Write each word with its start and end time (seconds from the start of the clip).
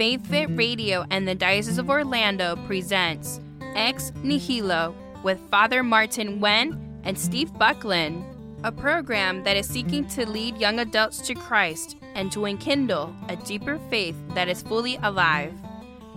Faith 0.00 0.26
Fit 0.28 0.48
Radio 0.56 1.04
and 1.10 1.28
the 1.28 1.34
Diocese 1.34 1.76
of 1.76 1.90
Orlando 1.90 2.56
presents 2.66 3.38
Ex 3.74 4.12
Nihilo 4.22 4.94
with 5.22 5.38
Father 5.50 5.82
Martin 5.82 6.40
Wen 6.40 7.02
and 7.04 7.18
Steve 7.18 7.52
Buckland, 7.58 8.24
a 8.64 8.72
program 8.72 9.44
that 9.44 9.58
is 9.58 9.68
seeking 9.68 10.06
to 10.06 10.26
lead 10.26 10.56
young 10.56 10.78
adults 10.78 11.20
to 11.26 11.34
Christ 11.34 11.98
and 12.14 12.32
to 12.32 12.46
enkindle 12.46 13.14
a 13.28 13.36
deeper 13.36 13.78
faith 13.90 14.16
that 14.30 14.48
is 14.48 14.62
fully 14.62 14.96
alive. 15.02 15.52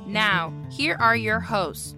Now, 0.07 0.53
here 0.71 0.95
are 1.01 1.17
your 1.17 1.41
hosts. 1.41 1.93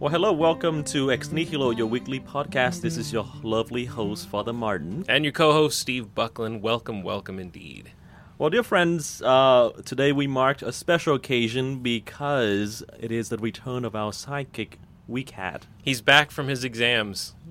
Well, 0.00 0.10
hello, 0.10 0.32
welcome 0.32 0.82
to 0.84 1.12
Ex 1.12 1.30
Nihilo, 1.30 1.72
your 1.72 1.88
weekly 1.88 2.20
podcast. 2.20 2.80
This 2.80 2.96
is 2.96 3.12
your 3.12 3.26
lovely 3.42 3.84
host, 3.84 4.28
Father 4.28 4.54
Martin. 4.54 5.04
And 5.10 5.26
your 5.26 5.32
co 5.32 5.52
host, 5.52 5.78
Steve 5.78 6.14
Buckland. 6.14 6.62
Welcome, 6.62 7.02
welcome 7.02 7.38
indeed. 7.38 7.92
Well, 8.38 8.50
dear 8.50 8.62
friends, 8.62 9.22
uh, 9.22 9.70
today 9.84 10.10
we 10.12 10.26
marked 10.26 10.62
a 10.62 10.72
special 10.72 11.14
occasion 11.14 11.78
because 11.80 12.82
it 12.98 13.12
is 13.12 13.28
the 13.28 13.38
return 13.38 13.84
of 13.84 13.94
our 13.94 14.10
sidekick, 14.10 14.74
Weecat. 15.08 15.62
He's 15.82 16.00
back 16.00 16.30
from 16.30 16.48
his 16.48 16.64
exams. 16.64 17.34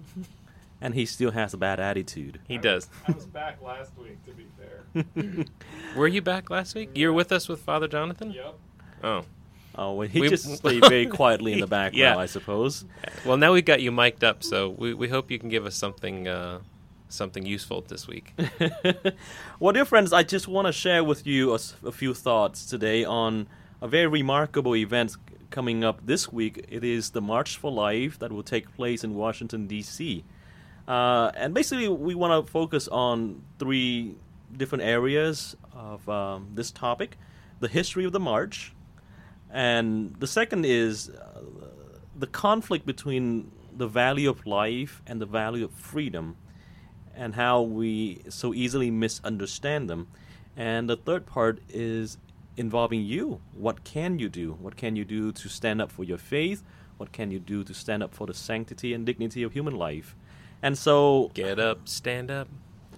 And 0.84 0.96
he 0.96 1.06
still 1.06 1.30
has 1.30 1.54
a 1.54 1.58
bad 1.58 1.80
attitude. 1.80 2.40
He 2.48 2.58
does. 2.58 2.90
I 3.08 3.12
was 3.12 3.28
back 3.28 3.62
last 3.62 3.92
week, 4.00 4.18
to 4.26 4.32
be 4.32 4.48
fair. 4.58 5.46
Were 5.96 6.08
you 6.08 6.24
back 6.24 6.50
last 6.50 6.74
week? 6.74 6.90
You 6.98 7.10
were 7.10 7.14
with 7.14 7.32
us 7.32 7.48
with 7.48 7.60
Father 7.62 7.88
Jonathan? 7.88 8.32
Yep. 8.32 8.56
Oh. 9.04 9.26
Oh, 9.76 9.94
well, 9.94 10.08
he 10.08 10.22
We- 10.22 10.30
just 10.30 10.50
stayed 10.56 10.84
very 10.84 11.06
quietly 11.20 11.54
in 11.54 11.60
the 11.60 11.68
background, 11.68 11.98
Yeah. 12.00 12.18
I 12.18 12.26
suppose. 12.26 12.84
Well, 13.24 13.38
now 13.38 13.54
we've 13.54 13.64
got 13.64 13.84
you 13.84 13.92
mic'd 13.92 14.24
up, 14.24 14.42
so 14.44 14.70
we, 14.70 14.96
we 14.96 15.08
hope 15.08 15.30
you 15.30 15.38
can 15.38 15.50
give 15.50 15.68
us 15.68 15.76
something 15.76 16.28
uh, 16.28 16.62
something 17.12 17.46
useful 17.46 17.82
this 17.82 18.08
week. 18.08 18.34
Well, 19.60 19.74
dear 19.74 19.86
friends, 19.86 20.12
I 20.12 20.24
just 20.24 20.48
want 20.48 20.66
to 20.66 20.72
share 20.72 21.04
with 21.04 21.28
you 21.28 21.54
a 21.54 21.92
few 21.92 22.16
thoughts 22.16 22.66
today 22.66 23.06
on 23.06 23.48
a 23.80 23.88
very 23.88 24.08
remarkable 24.08 24.76
event 24.76 25.16
coming 25.52 25.84
up 25.84 26.04
this 26.04 26.32
week. 26.32 26.66
It 26.68 26.84
is 26.84 27.12
the 27.12 27.22
March 27.22 27.58
for 27.58 27.72
Life 27.72 28.18
that 28.20 28.32
will 28.32 28.42
take 28.42 28.74
place 28.76 29.04
in 29.04 29.14
Washington, 29.14 29.68
D.C. 29.68 30.24
Uh, 30.88 31.32
and 31.36 31.54
basically, 31.54 31.88
we 31.90 32.16
want 32.16 32.44
to 32.44 32.52
focus 32.52 32.88
on 32.88 33.44
three 33.60 34.16
different 34.58 34.84
areas 34.84 35.56
of 35.74 36.10
um, 36.10 36.50
this 36.56 36.72
topic 36.72 37.18
the 37.60 37.68
history 37.68 38.06
of 38.06 38.12
the 38.12 38.20
march, 38.20 38.74
and 39.52 40.16
the 40.20 40.26
second 40.26 40.66
is 40.66 41.10
uh, 41.10 41.42
the 42.18 42.26
conflict 42.26 42.88
between 42.88 43.52
the 43.78 43.88
value 43.88 44.28
of 44.28 44.48
life 44.48 45.04
and 45.06 45.22
the 45.22 45.28
value 45.28 45.66
of 45.66 45.72
freedom 45.72 46.36
and 47.16 47.36
how 47.36 47.62
we 47.62 48.22
so 48.30 48.54
easily 48.54 48.92
misunderstand 48.92 49.90
them. 49.90 50.08
And 50.58 50.90
the 50.90 50.98
third 50.98 51.26
part 51.26 51.60
is 51.70 52.18
involving 52.58 53.02
you. 53.02 53.40
What 53.54 53.84
can 53.84 54.20
you 54.20 54.30
do? 54.30 54.54
What 54.60 54.76
can 54.76 54.96
you 54.96 55.06
do 55.06 55.32
to 55.32 55.50
stand 55.50 55.82
up 55.82 55.92
for 55.92 56.04
your 56.04 56.18
faith? 56.18 56.64
What 56.98 57.12
can 57.12 57.32
you 57.32 57.40
do 57.40 57.64
to 57.64 57.74
stand 57.74 58.04
up 58.04 58.14
for 58.14 58.28
the 58.28 58.34
sanctity 58.34 58.94
and 58.94 59.06
dignity 59.06 59.44
of 59.44 59.54
human 59.54 59.76
life? 59.76 60.16
And 60.62 60.78
so, 60.78 61.32
Get 61.34 61.58
up, 61.58 61.88
stand 61.88 62.30
up, 62.30 62.48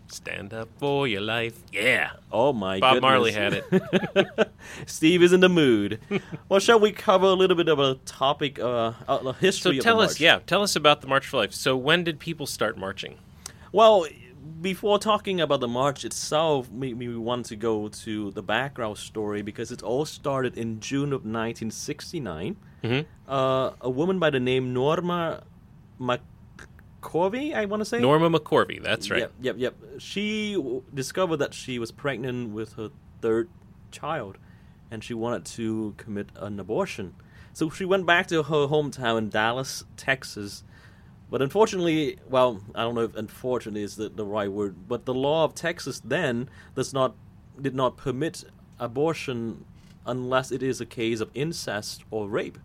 stand 0.07 0.53
up 0.53 0.67
for 0.77 1.07
your 1.07 1.21
life. 1.21 1.61
Yeah. 1.71 2.11
oh 2.31 2.51
my 2.51 2.79
Bob 2.79 2.95
goodness. 2.95 3.01
Marley 3.09 3.31
had 3.31 3.53
it. 3.53 4.51
Steve 4.85 5.23
is 5.23 5.31
in 5.31 5.39
the 5.39 5.47
mood. 5.49 5.99
well, 6.49 6.59
shall 6.59 6.79
we 6.79 6.91
cover 6.91 7.27
a 7.27 7.33
little 7.33 7.55
bit 7.55 7.69
of 7.69 7.79
a 7.79 7.95
topic, 8.05 8.59
uh, 8.59 8.91
the 9.07 9.19
So 9.23 9.31
history 9.33 9.77
of 9.77 9.83
tell 9.83 9.97
the 9.99 10.05
us, 10.05 10.19
yeah, 10.19 10.39
tell 10.45 10.61
us 10.63 10.75
about 10.75 10.99
the 11.01 11.07
March 11.07 11.25
for 11.27 11.37
Life. 11.37 11.53
So 11.53 11.77
when 11.77 12.03
did 12.03 12.19
people 12.19 12.45
start 12.47 12.77
marching? 12.77 13.17
Well, 13.73 14.05
before 14.61 14.99
talking 14.99 15.41
about 15.41 15.59
the 15.59 15.67
march 15.67 16.05
itself, 16.05 16.69
we, 16.71 16.93
we 16.93 17.17
want 17.17 17.47
to 17.47 17.55
go 17.57 17.87
to 17.89 18.31
the 18.31 18.43
background 18.43 18.97
story 18.99 19.41
because 19.41 19.71
it 19.71 19.81
all 19.83 20.05
started 20.05 20.57
in 20.57 20.79
June 20.79 21.11
of 21.11 21.25
1969. 21.25 22.55
Mhm. 22.83 23.05
Uh, 23.27 23.71
a 23.81 23.89
woman 23.89 24.19
by 24.19 24.29
the 24.29 24.39
name 24.39 24.73
Norma 24.73 25.43
McCorvey, 25.99 27.53
I 27.55 27.65
want 27.65 27.81
to 27.81 27.85
say. 27.85 27.99
Norma 27.99 28.29
McCorvey, 28.29 28.81
that's 28.81 29.09
right. 29.09 29.21
Yep, 29.21 29.31
yep, 29.41 29.55
yep. 29.57 29.75
She 29.99 30.53
w- 30.53 30.83
discovered 30.93 31.37
that 31.37 31.53
she 31.53 31.79
was 31.79 31.91
pregnant 31.91 32.51
with 32.51 32.73
her 32.73 32.91
third 33.21 33.49
child, 33.91 34.37
and 34.91 35.03
she 35.03 35.13
wanted 35.13 35.45
to 35.57 35.93
commit 35.97 36.27
an 36.35 36.59
abortion. 36.59 37.15
So 37.53 37.69
she 37.69 37.85
went 37.85 38.05
back 38.05 38.27
to 38.27 38.43
her 38.43 38.67
hometown 38.67 39.17
in 39.17 39.29
Dallas, 39.29 39.83
Texas. 39.97 40.63
But 41.33 41.41
unfortunately, 41.41 42.19
well, 42.29 42.61
I 42.75 42.83
don't 42.83 42.93
know 42.93 43.01
if 43.01 43.15
unfortunately 43.15 43.81
is 43.81 43.95
the, 43.95 44.07
the 44.07 44.23
right 44.23 44.51
word, 44.51 44.87
but 44.87 45.05
the 45.05 45.15
law 45.15 45.45
of 45.45 45.55
Texas 45.55 45.99
then 46.05 46.47
does 46.75 46.93
not 46.93 47.15
did 47.59 47.73
not 47.73 47.97
permit 47.97 48.43
abortion 48.79 49.65
unless 50.05 50.51
it 50.51 50.61
is 50.61 50.79
a 50.79 50.85
case 50.85 51.21
of 51.21 51.31
incest 51.33 52.03
or 52.11 52.29
rape. 52.29 52.59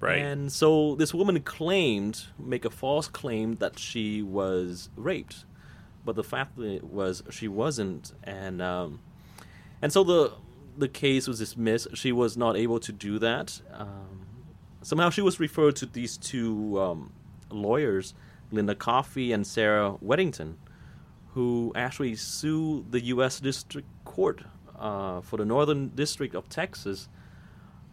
Right. 0.00 0.18
And 0.18 0.50
so 0.50 0.96
this 0.96 1.14
woman 1.14 1.42
claimed, 1.42 2.24
make 2.40 2.64
a 2.64 2.70
false 2.70 3.06
claim 3.06 3.54
that 3.58 3.78
she 3.78 4.20
was 4.20 4.88
raped, 4.96 5.44
but 6.04 6.16
the 6.16 6.24
fact 6.24 6.58
was 6.58 7.22
she 7.30 7.46
wasn't, 7.46 8.14
and 8.24 8.60
um, 8.60 8.98
and 9.80 9.92
so 9.92 10.02
the 10.02 10.32
the 10.76 10.88
case 10.88 11.28
was 11.28 11.38
dismissed. 11.38 11.96
She 11.96 12.10
was 12.10 12.36
not 12.36 12.56
able 12.56 12.80
to 12.80 12.90
do 12.90 13.20
that. 13.20 13.62
Um, 13.72 14.26
somehow 14.82 15.10
she 15.10 15.22
was 15.22 15.38
referred 15.38 15.76
to 15.76 15.86
these 15.86 16.16
two 16.16 16.80
um, 16.80 17.12
lawyers, 17.52 18.14
Linda 18.50 18.74
Coffee 18.74 19.32
and 19.32 19.46
Sarah 19.46 19.96
Weddington, 20.04 20.54
who 21.34 21.72
actually 21.74 22.14
sued 22.16 22.92
the 22.92 23.00
U.S. 23.00 23.40
District 23.40 23.88
Court 24.04 24.42
uh, 24.78 25.20
for 25.20 25.36
the 25.36 25.44
Northern 25.44 25.88
District 25.88 26.34
of 26.34 26.48
Texas 26.48 27.08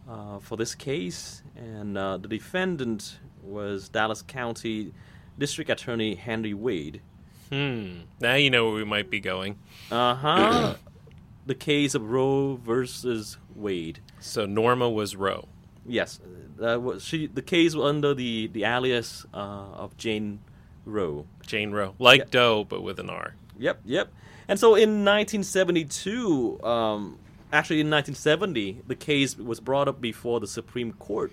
uh, 0.09 0.40
for 0.40 0.58
this 0.58 0.75
case, 0.75 1.44
and 1.56 1.97
uh, 1.97 2.18
the 2.18 2.28
defendant 2.28 3.20
was 3.44 3.90
Dallas 3.90 4.22
County 4.22 4.94
District 5.38 5.70
Attorney 5.70 6.16
Henry 6.16 6.53
Wade. 6.53 7.02
Hmm. 7.50 8.02
Now 8.20 8.36
you 8.36 8.50
know 8.50 8.66
where 8.66 8.76
we 8.76 8.84
might 8.84 9.09
be 9.09 9.20
going. 9.20 9.58
Uh 9.91 10.16
huh. 10.16 10.76
the 11.46 11.56
case 11.56 11.96
of 11.96 12.12
Roe 12.12 12.56
versus 12.58 13.38
Wade. 13.56 14.02
So 14.20 14.46
Norma 14.46 14.90
was 14.90 15.16
Roe. 15.16 15.47
Yes, 15.90 16.20
was 16.58 17.04
she. 17.04 17.28
The 17.28 17.42
case 17.42 17.76
was 17.76 17.90
under 17.90 18.14
the 18.14 18.48
the 18.48 18.64
alias 18.64 19.26
uh, 19.34 19.38
of 19.38 19.98
Jane 19.98 20.40
Roe. 20.86 21.26
Jane 21.46 21.72
Roe. 21.72 21.96
Like. 22.00 22.30
Doe, 22.30 22.64
but 22.64 22.82
with 22.82 23.00
an 23.00 23.10
R. 23.10 23.36
Yep, 23.58 23.82
yep. 23.86 24.12
And 24.48 24.60
so 24.60 24.76
in 24.76 25.06
1972, 25.06 26.64
um, 26.64 27.20
actually 27.52 27.82
in 27.82 27.90
1970, 27.90 28.82
the 28.88 28.96
case 28.96 29.38
was 29.38 29.60
brought 29.60 29.88
up 29.88 30.00
before 30.02 30.40
the 30.40 30.48
Supreme 30.48 30.94
Court. 30.94 31.32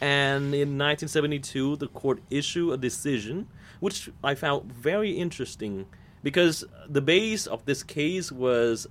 And 0.00 0.46
in 0.54 0.76
1972, 0.76 1.76
the 1.76 1.86
court 1.88 2.20
issued 2.28 2.72
a 2.72 2.76
decision, 2.76 3.48
which 3.80 4.10
I 4.22 4.34
found 4.34 4.70
very 4.70 5.12
interesting 5.12 5.86
because 6.22 6.64
the 6.88 7.00
base 7.00 7.46
of 7.46 7.64
this 7.64 7.82
case 7.82 8.32
was 8.32 8.86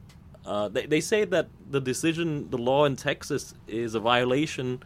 uh, 0.45 0.67
they, 0.69 0.85
they 0.85 1.01
say 1.01 1.25
that 1.25 1.47
the 1.69 1.79
decision, 1.81 2.49
the 2.49 2.57
law 2.57 2.85
in 2.85 2.95
Texas, 2.95 3.53
is 3.67 3.95
a 3.95 3.99
violation 3.99 4.83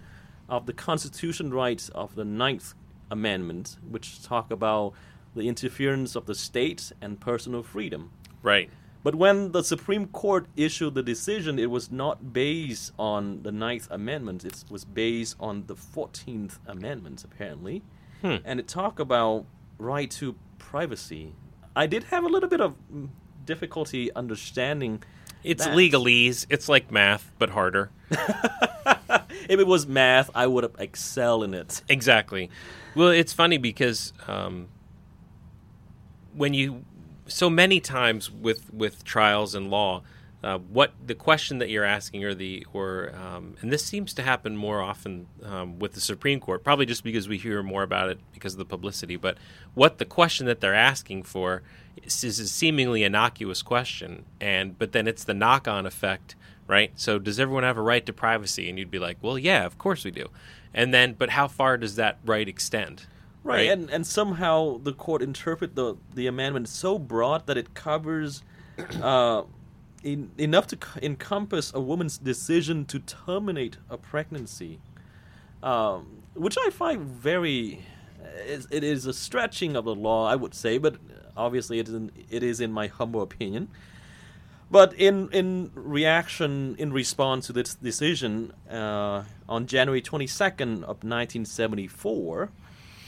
of 0.50 0.66
the 0.66 0.73
constitution 0.73 1.53
rights 1.53 1.90
of 1.90 2.16
the 2.16 2.23
Ninth 2.25 2.73
Amendment, 3.12 3.78
which 3.90 4.23
talk 4.23 4.51
about 4.51 4.94
the 5.35 5.47
interference 5.47 6.16
of 6.16 6.25
the 6.25 6.35
state 6.35 6.91
and 7.01 7.19
personal 7.19 7.63
freedom. 7.63 8.12
Right. 8.41 8.69
But 9.03 9.16
when 9.16 9.51
the 9.51 9.63
Supreme 9.63 10.07
Court 10.07 10.47
issued 10.56 10.94
the 10.95 11.03
decision, 11.03 11.59
it 11.59 11.69
was 11.69 11.91
not 11.91 12.34
based 12.34 12.91
on 12.97 13.44
the 13.44 13.51
Ninth 13.51 13.88
Amendment. 13.89 14.44
It 14.44 14.63
was 14.69 14.84
based 14.84 15.35
on 15.39 15.66
the 15.68 15.75
Fourteenth 15.75 16.59
Amendment, 16.68 17.24
apparently, 17.24 17.84
Hmm. 18.22 18.38
and 18.44 18.59
it 18.59 18.68
talked 18.68 19.00
about 19.00 19.45
right 19.78 20.09
to 20.12 20.35
privacy. 20.57 21.34
I 21.75 21.85
did 21.88 22.06
have 22.06 22.24
a 22.24 22.28
little 22.28 22.50
bit 22.50 22.59
of 22.59 22.75
difficulty 23.45 24.12
understanding. 24.13 25.03
It's 25.47 25.65
legalese. 25.67 26.45
It's 26.49 26.69
like 26.69 26.91
math, 26.91 27.31
but 27.39 27.49
harder. 27.49 27.91
If 29.49 29.59
it 29.59 29.67
was 29.67 29.88
math, 29.88 30.29
I 30.35 30.47
would 30.47 30.63
have 30.63 30.75
excelled 30.77 31.44
in 31.44 31.53
it. 31.53 31.81
Exactly. 31.88 32.49
Well, 32.95 33.09
it's 33.09 33.33
funny 33.33 33.57
because 33.57 34.13
um, 34.27 34.67
when 36.35 36.53
you 36.53 36.83
so 37.27 37.49
many 37.49 37.79
times 37.79 38.31
with 38.31 38.73
with 38.73 39.03
trials 39.03 39.55
and 39.55 39.69
law, 39.69 40.03
uh, 40.44 40.57
what 40.57 40.94
the 41.05 41.15
question 41.15 41.59
that 41.59 41.69
you're 41.69 41.83
asking 41.83 42.23
or 42.23 42.33
the 42.33 42.65
or 42.73 43.13
um, 43.15 43.55
and 43.61 43.71
this 43.71 43.85
seems 43.85 44.13
to 44.15 44.23
happen 44.23 44.57
more 44.57 44.81
often 44.81 45.27
um, 45.43 45.79
with 45.79 45.93
the 45.93 46.01
Supreme 46.01 46.39
Court, 46.39 46.63
probably 46.63 46.85
just 46.85 47.03
because 47.03 47.27
we 47.27 47.38
hear 47.38 47.63
more 47.63 47.83
about 47.83 48.09
it 48.09 48.19
because 48.33 48.53
of 48.53 48.59
the 48.59 48.65
publicity. 48.65 49.15
But 49.15 49.38
what 49.73 49.97
the 49.97 50.05
question 50.05 50.45
that 50.47 50.59
they're 50.59 50.75
asking 50.75 51.23
for 51.23 51.63
is, 52.03 52.23
is 52.23 52.39
a 52.39 52.47
seemingly 52.47 53.03
innocuous 53.03 53.61
question, 53.61 54.25
and 54.39 54.77
but 54.77 54.91
then 54.91 55.07
it's 55.07 55.23
the 55.23 55.33
knock-on 55.33 55.85
effect, 55.85 56.35
right? 56.67 56.91
So 56.95 57.19
does 57.19 57.39
everyone 57.39 57.63
have 57.63 57.77
a 57.77 57.81
right 57.81 58.05
to 58.05 58.13
privacy? 58.13 58.69
And 58.69 58.77
you'd 58.77 58.91
be 58.91 58.99
like, 58.99 59.17
well, 59.21 59.38
yeah, 59.38 59.65
of 59.65 59.77
course 59.77 60.03
we 60.03 60.11
do. 60.11 60.29
And 60.73 60.94
then, 60.94 61.13
but 61.13 61.31
how 61.31 61.47
far 61.47 61.77
does 61.77 61.95
that 61.95 62.19
right 62.25 62.47
extend? 62.47 63.05
Right, 63.44 63.69
and 63.69 63.89
and 63.89 64.05
somehow 64.05 64.77
the 64.77 64.91
court 64.91 65.21
interpret 65.21 65.75
the 65.75 65.95
the 66.13 66.27
amendment 66.27 66.67
so 66.67 66.99
broad 66.99 67.47
that 67.47 67.57
it 67.57 67.73
covers 67.73 68.43
uh, 69.01 69.43
in, 70.03 70.31
enough 70.38 70.67
to 70.67 70.75
c- 70.75 71.05
encompass 71.05 71.73
a 71.73 71.79
woman's 71.79 72.17
decision 72.17 72.83
to 72.85 73.00
terminate 73.00 73.77
a 73.89 73.97
pregnancy, 73.97 74.79
um, 75.63 76.23
which 76.33 76.57
I 76.59 76.69
find 76.71 77.05
very. 77.05 77.85
It 78.69 78.83
is 78.83 79.05
a 79.05 79.13
stretching 79.13 79.77
of 79.77 79.85
the 79.85 79.95
law, 79.95 80.27
I 80.27 80.35
would 80.35 80.53
say, 80.53 80.77
but 80.77 80.97
obviously 81.38 81.80
it 81.80 81.88
is 81.88 81.94
in, 81.94 82.12
it 82.30 82.44
is 82.44 82.60
in 82.60 82.72
my 82.72 82.88
humble 82.88 83.22
opinion. 83.22 83.69
But 84.69 84.94
in 84.94 85.30
in 85.31 85.72
reaction, 85.74 86.75
in 86.78 86.92
response 86.92 87.48
to 87.48 87.54
this 87.54 87.75
decision, 87.75 88.51
uh, 88.69 89.24
on 89.48 89.66
January 89.66 90.01
22nd 90.01 90.84
of 90.84 91.04
1974, 91.04 92.50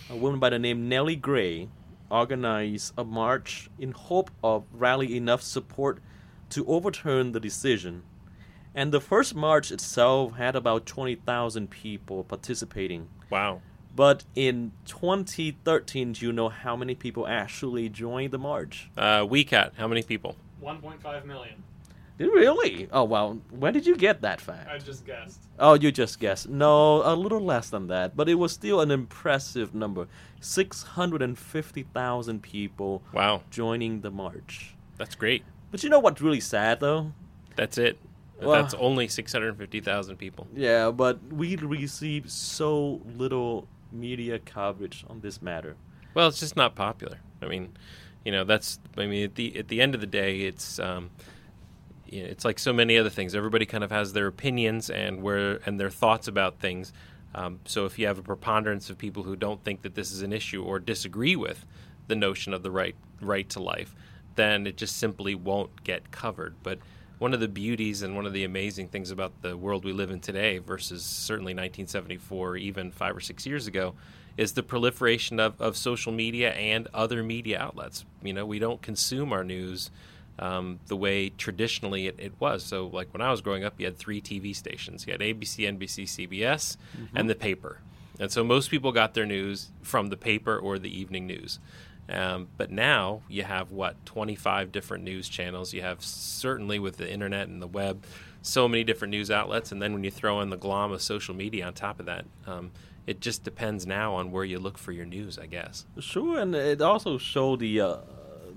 a 0.09 0.15
woman 0.15 0.39
by 0.39 0.49
the 0.51 0.59
name 0.59 0.87
Nellie 0.87 1.17
Gray 1.17 1.67
organized 2.09 2.93
a 2.97 3.03
march 3.03 3.69
in 3.77 3.91
hope 3.91 4.31
of 4.43 4.63
rally 4.71 5.15
enough 5.17 5.41
support 5.41 6.01
to 6.49 6.65
overturn 6.65 7.33
the 7.33 7.39
decision. 7.39 8.03
And 8.73 8.91
the 8.91 9.01
first 9.01 9.35
march 9.35 9.71
itself 9.71 10.35
had 10.35 10.55
about 10.55 10.85
20,000 10.85 11.69
people 11.69 12.23
participating. 12.23 13.09
Wow. 13.29 13.61
But 13.99 14.23
in 14.33 14.71
2013, 14.85 16.13
do 16.13 16.25
you 16.25 16.31
know 16.31 16.47
how 16.47 16.77
many 16.77 16.95
people 16.95 17.27
actually 17.27 17.89
joined 17.89 18.31
the 18.31 18.37
march? 18.37 18.89
Uh, 18.97 19.25
WeCat, 19.25 19.71
how 19.75 19.89
many 19.89 20.03
people? 20.03 20.37
1.5 20.63 21.25
million. 21.25 21.61
Did 22.17 22.27
really? 22.27 22.87
Oh 22.93 23.03
well, 23.03 23.41
Where 23.49 23.73
did 23.73 23.85
you 23.85 23.97
get 23.97 24.21
that 24.21 24.39
fact? 24.39 24.69
I 24.69 24.77
just 24.77 25.05
guessed. 25.05 25.41
Oh, 25.59 25.73
you 25.73 25.91
just 25.91 26.17
guessed. 26.17 26.47
No, 26.47 27.01
a 27.03 27.13
little 27.13 27.41
less 27.41 27.69
than 27.69 27.87
that, 27.87 28.15
but 28.15 28.29
it 28.29 28.35
was 28.35 28.53
still 28.53 28.79
an 28.79 28.89
impressive 28.89 29.75
number. 29.75 30.07
Six 30.39 30.81
hundred 30.83 31.21
and 31.21 31.37
fifty 31.37 31.83
thousand 31.83 32.41
people 32.41 33.01
Wow. 33.11 33.41
joining 33.51 33.99
the 33.99 34.11
march. 34.11 34.75
That's 34.97 35.15
great. 35.15 35.43
But 35.71 35.83
you 35.83 35.89
know 35.89 35.99
what's 35.99 36.21
really 36.21 36.39
sad 36.39 36.79
though? 36.79 37.11
That's 37.57 37.77
it. 37.77 37.97
Well- 38.41 38.51
That's 38.51 38.73
only 38.75 39.09
650,000 39.09 40.15
people. 40.15 40.47
Yeah, 40.55 40.91
but 40.91 41.19
we 41.33 41.57
received 41.57 42.29
so 42.31 43.01
little 43.17 43.67
media 43.91 44.39
coverage 44.39 45.05
on 45.09 45.21
this 45.21 45.41
matter. 45.41 45.75
Well, 46.13 46.27
it's 46.27 46.39
just 46.39 46.55
not 46.55 46.75
popular. 46.75 47.19
I 47.41 47.47
mean, 47.47 47.77
you 48.25 48.31
know, 48.31 48.43
that's. 48.43 48.79
I 48.97 49.05
mean, 49.05 49.23
at 49.23 49.35
the 49.35 49.57
at 49.57 49.67
the 49.67 49.81
end 49.81 49.95
of 49.95 50.01
the 50.01 50.07
day, 50.07 50.41
it's. 50.41 50.79
Um, 50.79 51.11
you 52.05 52.23
know, 52.23 52.29
it's 52.29 52.43
like 52.43 52.57
so 52.57 52.73
many 52.73 52.97
other 52.97 53.09
things. 53.09 53.35
Everybody 53.35 53.65
kind 53.65 53.83
of 53.83 53.91
has 53.91 54.13
their 54.13 54.27
opinions 54.27 54.89
and 54.89 55.21
where 55.21 55.59
and 55.65 55.79
their 55.79 55.89
thoughts 55.91 56.27
about 56.27 56.59
things. 56.59 56.91
Um, 57.35 57.59
so 57.65 57.85
if 57.85 57.99
you 57.99 58.07
have 58.07 58.17
a 58.17 58.23
preponderance 58.23 58.89
of 58.89 58.97
people 58.97 59.23
who 59.23 59.35
don't 59.35 59.63
think 59.63 59.83
that 59.83 59.93
this 59.93 60.11
is 60.11 60.23
an 60.23 60.33
issue 60.33 60.63
or 60.63 60.79
disagree 60.79 61.35
with 61.35 61.65
the 62.07 62.15
notion 62.15 62.53
of 62.53 62.63
the 62.63 62.71
right 62.71 62.95
right 63.21 63.47
to 63.49 63.61
life, 63.61 63.95
then 64.35 64.65
it 64.65 64.77
just 64.77 64.97
simply 64.97 65.35
won't 65.35 65.83
get 65.83 66.11
covered. 66.11 66.55
But 66.63 66.79
one 67.19 67.33
of 67.33 67.39
the 67.41 67.47
beauties 67.47 68.01
and 68.01 68.15
one 68.15 68.25
of 68.25 68.33
the 68.33 68.45
amazing 68.45 68.87
things 68.87 69.11
about 69.11 69.41
the 69.41 69.55
world 69.55 69.85
we 69.85 69.91
live 69.91 70.09
in 70.09 70.19
today 70.19 70.57
versus 70.57 71.03
certainly 71.03 71.51
1974, 71.51 72.57
even 72.57 72.91
five 72.91 73.15
or 73.15 73.19
six 73.19 73.45
years 73.45 73.67
ago, 73.67 73.93
is 74.37 74.53
the 74.53 74.63
proliferation 74.63 75.39
of, 75.39 75.59
of 75.61 75.75
social 75.75 76.13
media 76.13 76.53
and 76.53 76.87
other 76.93 77.21
media 77.21 77.59
outlets. 77.59 78.05
You 78.23 78.33
know, 78.33 78.45
we 78.45 78.57
don't 78.57 78.81
consume 78.81 79.33
our 79.33 79.43
news 79.43 79.91
um, 80.39 80.79
the 80.87 80.95
way 80.95 81.29
traditionally 81.29 82.07
it, 82.07 82.15
it 82.17 82.33
was. 82.39 82.63
So, 82.63 82.87
like 82.87 83.11
when 83.13 83.21
I 83.21 83.29
was 83.31 83.41
growing 83.41 83.65
up, 83.65 83.73
you 83.77 83.85
had 83.85 83.97
three 83.97 84.21
TV 84.21 84.55
stations 84.55 85.05
you 85.05 85.11
had 85.11 85.19
ABC, 85.19 85.67
NBC, 85.77 86.29
CBS, 86.29 86.77
and 87.13 87.29
the 87.29 87.35
paper. 87.35 87.81
And 88.19 88.31
so 88.31 88.43
most 88.43 88.69
people 88.69 88.91
got 88.91 89.13
their 89.13 89.25
news 89.25 89.71
from 89.81 90.09
the 90.09 90.17
paper 90.17 90.57
or 90.57 90.77
the 90.77 90.97
evening 90.97 91.25
news. 91.25 91.59
Um, 92.09 92.47
but 92.57 92.71
now 92.71 93.21
you 93.27 93.43
have 93.43 93.71
what 93.71 94.03
25 94.05 94.71
different 94.71 95.03
news 95.03 95.29
channels. 95.29 95.73
You 95.73 95.81
have 95.81 96.03
certainly 96.03 96.79
with 96.79 96.97
the 96.97 97.11
internet 97.11 97.47
and 97.47 97.61
the 97.61 97.67
web, 97.67 98.03
so 98.41 98.67
many 98.67 98.83
different 98.83 99.11
news 99.11 99.29
outlets. 99.29 99.71
And 99.71 99.81
then 99.81 99.93
when 99.93 100.03
you 100.03 100.11
throw 100.11 100.41
in 100.41 100.49
the 100.49 100.57
glom 100.57 100.91
of 100.91 101.01
social 101.01 101.35
media 101.35 101.67
on 101.67 101.73
top 101.73 101.99
of 101.99 102.07
that, 102.07 102.25
um, 102.47 102.71
it 103.05 103.21
just 103.21 103.43
depends 103.43 103.85
now 103.87 104.13
on 104.15 104.31
where 104.31 104.43
you 104.43 104.59
look 104.59 104.77
for 104.77 104.91
your 104.91 105.05
news, 105.05 105.37
I 105.39 105.45
guess. 105.45 105.85
Sure, 105.99 106.39
and 106.39 106.55
it 106.55 106.81
also 106.81 107.17
showed 107.17 107.59
the 107.59 107.81
uh, 107.81 107.97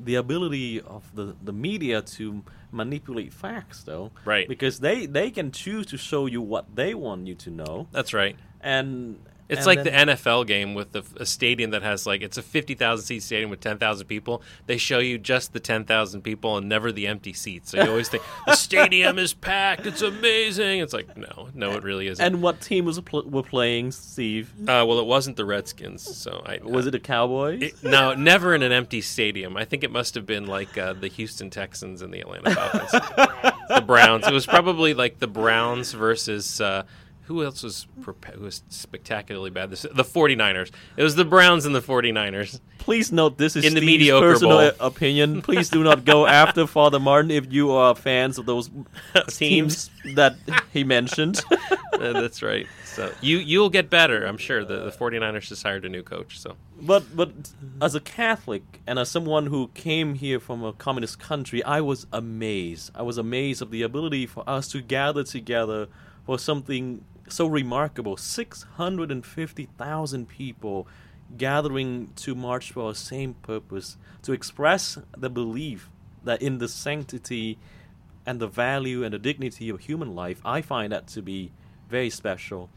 the 0.03 0.15
ability 0.17 0.81
of 0.81 1.15
the, 1.15 1.37
the 1.43 1.53
media 1.53 2.03
to 2.03 2.43
manipulate 2.71 3.33
facts, 3.33 3.83
though. 3.83 4.11
Right. 4.25 4.49
Because 4.49 4.81
they 4.81 5.07
they 5.07 5.31
can 5.31 5.53
choose 5.53 5.87
to 5.87 5.97
show 5.97 6.27
you 6.27 6.43
what 6.43 6.75
they 6.75 6.95
want 6.95 7.27
you 7.27 7.35
to 7.37 7.51
know, 7.51 7.89
That's 7.93 8.13
right. 8.13 8.37
and 8.61 9.25
It's 9.53 9.67
like 9.67 9.83
then- 9.85 10.07
the 10.07 10.13
NFL 10.15 10.47
game 10.47 10.75
with 10.75 10.93
the, 10.93 11.03
a 11.17 11.27
stadium 11.27 11.71
that 11.71 11.83
has 11.83 12.07
like 12.07 12.23
it's 12.23 12.39
a 12.39 12.43
fifty 12.43 12.75
thousand 12.75 13.07
seat 13.07 13.23
stadium 13.23 13.51
with 13.51 13.61
ten 13.61 13.79
thousand 13.79 14.07
people. 14.07 14.43
They 14.67 14.77
show 14.79 14.99
you 14.99 15.19
just 15.19 15.53
the 15.53 15.61
ten 15.61 15.85
thousand 15.85 16.23
people 16.23 16.57
and 16.57 16.69
never 16.69 16.93
the 16.93 17.07
empty 17.07 17.33
seats. 17.33 17.71
So 17.71 17.83
you 17.83 17.91
always 17.91 18.09
think 18.09 18.23
the 18.47 18.55
stadium 18.57 19.19
is 19.19 19.35
packed. 19.35 19.87
It's 19.87 20.03
amazing. 20.03 20.81
It's 20.81 20.93
like 20.93 21.17
no, 21.17 21.49
no, 21.55 21.73
it 21.73 21.83
really 21.83 22.07
isn't. 22.09 22.25
And 22.25 22.43
what 22.43 22.61
team 22.61 22.85
was 22.85 22.99
pl- 23.01 23.29
were 23.29 23.43
playing, 23.43 23.93
Steve? 23.93 24.51
uh, 24.63 24.85
well, 24.87 24.99
it 24.99 25.07
wasn't 25.07 25.37
the 25.37 25.45
Redskins. 25.45 26.03
So 26.03 26.43
I 26.47 26.59
Was 26.63 26.87
uh, 26.87 26.89
it 26.89 26.95
a 26.95 27.01
Cowboys? 27.01 27.63
It, 27.63 27.83
no, 27.83 28.15
never 28.15 28.55
in 28.55 28.63
an 28.63 28.73
empty 28.73 29.01
stadium. 29.01 29.57
I 29.57 29.65
think 29.65 29.85
it 29.85 29.91
must 29.91 30.15
have 30.15 30.27
been 30.27 30.47
like 30.47 30.77
uh, 30.79 30.93
the 30.95 31.09
Houston 31.09 31.51
Texans 31.51 32.03
and 32.03 32.13
the 32.13 32.21
Atlanta 32.21 32.55
Falcons, 32.55 32.91
the 33.69 33.83
Browns. 33.87 34.27
It 34.27 34.33
was 34.33 34.47
probably 34.47 34.95
like 34.95 35.19
the 35.19 35.27
Browns 35.27 35.93
versus 35.93 36.61
uh, 36.61 36.85
who 37.33 37.45
else 37.45 37.63
was 37.63 37.87
prepa- 38.01 38.35
who 38.35 38.45
was 38.45 38.63
spectacularly 38.69 39.51
bad? 39.51 39.71
This, 39.71 39.83
the 39.83 40.05
49ers. 40.05 40.71
It 40.97 41.03
was 41.03 41.15
the 41.17 41.25
Browns 41.25 41.67
and 41.67 41.75
the 41.75 41.81
49ers. 41.83 42.61
Please 42.79 43.13
note 43.13 43.39
this 43.39 43.55
is 43.57 43.65
In 43.65 43.75
the 43.75 43.81
Steve's 43.81 43.87
mediocre 44.01 44.33
personal 44.33 44.59
bowl. 44.59 44.71
opinion. 44.81 45.43
Please 45.43 45.71
do 45.71 45.83
not 45.85 46.05
go 46.05 46.27
after 46.27 46.67
Father 46.67 46.99
Martin 46.99 47.31
if 47.31 47.53
you 47.53 47.71
are 47.71 47.95
fans 47.95 48.39
of 48.39 48.47
those 48.47 48.69
Teams. 49.29 49.89
teams 49.89 49.91
that 50.17 50.37
he 50.73 50.85
mentioned. 50.85 51.41
Uh, 51.93 52.21
that's 52.21 52.43
right. 52.43 52.67
So 52.85 53.13
you 53.21 53.37
you'll 53.37 53.69
get 53.71 53.89
better, 53.91 54.25
I'm 54.25 54.39
sure. 54.39 54.65
The, 54.65 54.87
the 54.87 54.91
49ers 54.91 55.43
just 55.43 55.63
hired 55.63 55.85
a 55.85 55.89
new 55.91 56.03
coach. 56.03 56.41
So 56.41 56.57
But 56.81 57.15
but 57.15 57.31
as 57.81 57.95
a 57.95 58.01
Catholic 58.01 58.81
and 58.89 58.99
as 58.99 59.09
someone 59.11 59.47
who 59.47 59.69
came 59.75 60.15
here 60.15 60.41
from 60.41 60.65
a 60.65 60.73
communist 60.73 61.21
country, 61.21 61.63
I 61.63 61.81
was 61.83 62.07
amazed. 62.13 62.91
I 62.95 63.03
was 63.03 63.19
amazed 63.19 63.61
of 63.63 63.71
the 63.71 63.83
ability 63.83 64.27
for 64.27 64.43
us 64.49 64.67
to 64.69 64.81
gather 64.81 65.23
together 65.23 65.87
for 66.25 66.39
something 66.41 67.05
so 67.29 67.47
remarkable. 67.47 68.17
Six 68.17 68.65
hundred 68.77 69.11
and 69.11 69.25
fifty 69.25 69.67
thousand 69.79 70.29
people 70.29 70.87
gathering 71.37 72.11
to 72.17 72.35
march 72.35 72.73
for 72.73 72.91
a 72.91 72.95
same 72.95 73.35
purpose, 73.35 73.97
to 74.23 74.33
express 74.33 74.99
the 75.17 75.31
belief 75.31 75.89
that 76.25 76.43
in 76.43 76.59
the 76.59 76.69
sanctity 76.69 77.59
and 78.27 78.39
the 78.39 78.47
value 78.47 79.03
and 79.03 79.15
the 79.15 79.19
dignity 79.19 79.69
of 79.71 79.81
human 79.81 80.15
life, 80.15 80.41
I 80.45 80.61
find 80.63 80.93
that 80.93 81.07
to 81.09 81.23
be 81.23 81.51
very 81.89 82.11
special 82.11 82.69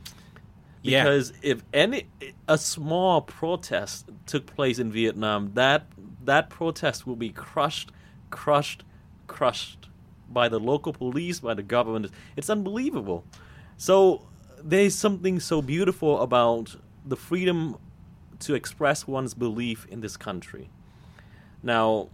Yeah. 0.81 1.03
because 1.03 1.33
if 1.41 1.63
any 1.73 2.07
a 2.47 2.57
small 2.57 3.21
protest 3.21 4.09
took 4.25 4.45
place 4.45 4.79
in 4.79 4.91
Vietnam, 4.91 5.51
that 5.55 5.87
that 6.23 6.49
protest 6.49 7.05
will 7.05 7.15
be 7.15 7.29
crushed, 7.29 7.91
crushed, 8.29 8.83
crushed 9.27 9.89
by 10.29 10.49
the 10.49 10.59
local 10.59 10.93
police, 10.93 11.39
by 11.41 11.53
the 11.53 11.63
government. 11.63 12.11
It's 12.35 12.49
unbelievable. 12.49 13.23
So 13.77 14.27
there's 14.65 14.95
something 14.95 15.39
so 15.39 15.61
beautiful 15.61 16.19
about 16.21 16.75
the 17.05 17.15
freedom 17.15 17.77
to 18.39 18.55
express 18.55 19.07
one's 19.07 19.35
belief 19.35 19.85
in 19.91 20.01
this 20.01 20.17
country. 20.17 20.69
Now, 21.61 22.09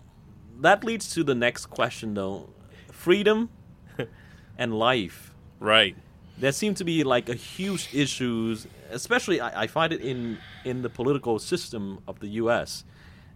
that 0.60 0.84
leads 0.84 1.14
to 1.14 1.24
the 1.24 1.34
next 1.34 1.68
question, 1.68 2.14
though: 2.14 2.50
freedom 2.92 3.50
and 4.58 4.78
life 4.78 5.34
right. 5.60 5.96
there 6.38 6.52
seem 6.52 6.74
to 6.76 6.84
be 6.84 7.06
like 7.06 7.30
a 7.30 7.36
huge 7.36 7.88
issues, 7.94 8.68
especially 8.92 9.40
I, 9.40 9.64
I 9.64 9.68
find 9.68 9.94
it 9.94 10.02
in 10.02 10.38
in 10.66 10.82
the 10.82 10.90
political 10.90 11.40
system 11.40 12.00
of 12.06 12.20
the 12.20 12.28
U.S. 12.44 12.84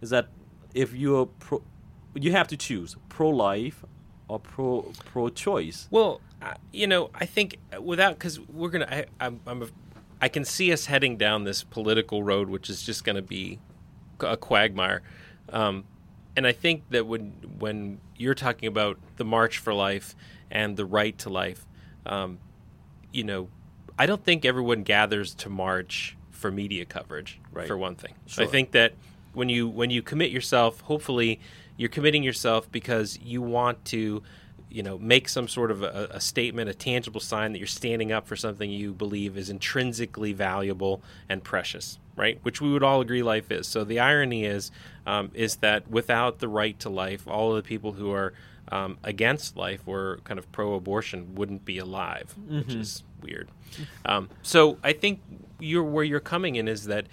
Is 0.02 0.10
that 0.10 0.28
if 0.74 0.92
you're 0.92 1.26
pro, 1.26 1.62
you 2.14 2.32
have 2.32 2.48
to 2.48 2.56
choose 2.56 2.96
pro-life 3.08 3.82
or 4.28 4.38
pro 4.38 4.92
pro-choice. 5.06 5.88
Well, 5.90 6.20
uh, 6.35 6.35
you 6.72 6.86
know, 6.86 7.10
I 7.14 7.26
think 7.26 7.58
without 7.80 8.14
because 8.14 8.38
we're 8.40 8.70
gonna, 8.70 8.88
I, 8.90 9.06
I'm, 9.20 9.40
I'm 9.46 9.62
a, 9.62 9.66
I 10.20 10.28
can 10.28 10.44
see 10.44 10.72
us 10.72 10.86
heading 10.86 11.16
down 11.16 11.44
this 11.44 11.64
political 11.64 12.22
road, 12.22 12.48
which 12.48 12.70
is 12.70 12.82
just 12.82 13.04
going 13.04 13.16
to 13.16 13.22
be 13.22 13.58
a 14.20 14.36
quagmire. 14.36 15.02
Um, 15.50 15.84
and 16.36 16.46
I 16.46 16.52
think 16.52 16.84
that 16.90 17.06
when 17.06 17.32
when 17.58 18.00
you're 18.16 18.34
talking 18.34 18.66
about 18.68 18.98
the 19.16 19.24
March 19.24 19.58
for 19.58 19.72
Life 19.72 20.14
and 20.50 20.76
the 20.76 20.84
right 20.84 21.16
to 21.18 21.30
life, 21.30 21.66
um, 22.04 22.38
you 23.12 23.24
know, 23.24 23.48
I 23.98 24.06
don't 24.06 24.22
think 24.22 24.44
everyone 24.44 24.82
gathers 24.82 25.34
to 25.36 25.48
march 25.48 26.16
for 26.30 26.50
media 26.50 26.84
coverage. 26.84 27.40
Right. 27.52 27.66
For 27.66 27.76
one 27.76 27.94
thing, 27.94 28.14
Sure. 28.26 28.44
I 28.44 28.46
think 28.46 28.72
that 28.72 28.92
when 29.32 29.48
you 29.48 29.68
when 29.68 29.90
you 29.90 30.02
commit 30.02 30.30
yourself, 30.30 30.80
hopefully 30.82 31.40
you're 31.76 31.88
committing 31.88 32.22
yourself 32.22 32.70
because 32.70 33.18
you 33.22 33.42
want 33.42 33.84
to 33.86 34.22
you 34.76 34.82
know 34.82 34.98
make 34.98 35.28
some 35.28 35.48
sort 35.48 35.70
of 35.70 35.82
a, 35.82 36.08
a 36.10 36.20
statement 36.20 36.68
a 36.68 36.74
tangible 36.74 37.20
sign 37.20 37.52
that 37.52 37.58
you're 37.58 37.66
standing 37.66 38.12
up 38.12 38.26
for 38.26 38.36
something 38.36 38.70
you 38.70 38.92
believe 38.92 39.36
is 39.36 39.48
intrinsically 39.50 40.32
valuable 40.32 41.02
and 41.28 41.42
precious 41.42 41.98
right? 42.16 42.38
Which 42.42 42.60
we 42.60 42.72
would 42.72 42.82
all 42.82 43.02
agree 43.02 43.22
life 43.22 43.50
is. 43.50 43.66
So 43.66 43.84
the 43.84 44.00
irony 44.00 44.44
is, 44.44 44.72
um, 45.06 45.30
is 45.34 45.56
that 45.56 45.88
without 45.88 46.38
the 46.38 46.48
right 46.48 46.78
to 46.80 46.88
life, 46.88 47.28
all 47.28 47.50
of 47.50 47.62
the 47.62 47.68
people 47.68 47.92
who 47.92 48.10
are 48.10 48.32
um, 48.72 48.98
against 49.04 49.56
life 49.56 49.82
or 49.86 50.18
kind 50.24 50.38
of 50.38 50.50
pro-abortion 50.50 51.34
wouldn't 51.34 51.64
be 51.64 51.78
alive, 51.78 52.34
which 52.48 52.74
is 52.74 53.04
weird. 53.22 53.48
Um, 54.04 54.28
so 54.42 54.78
I 54.82 54.92
think 54.92 55.20
you're 55.60 55.84
where 55.84 56.04
you're 56.04 56.20
coming 56.20 56.56
in 56.56 56.66
is 56.68 56.84
that 56.86 57.06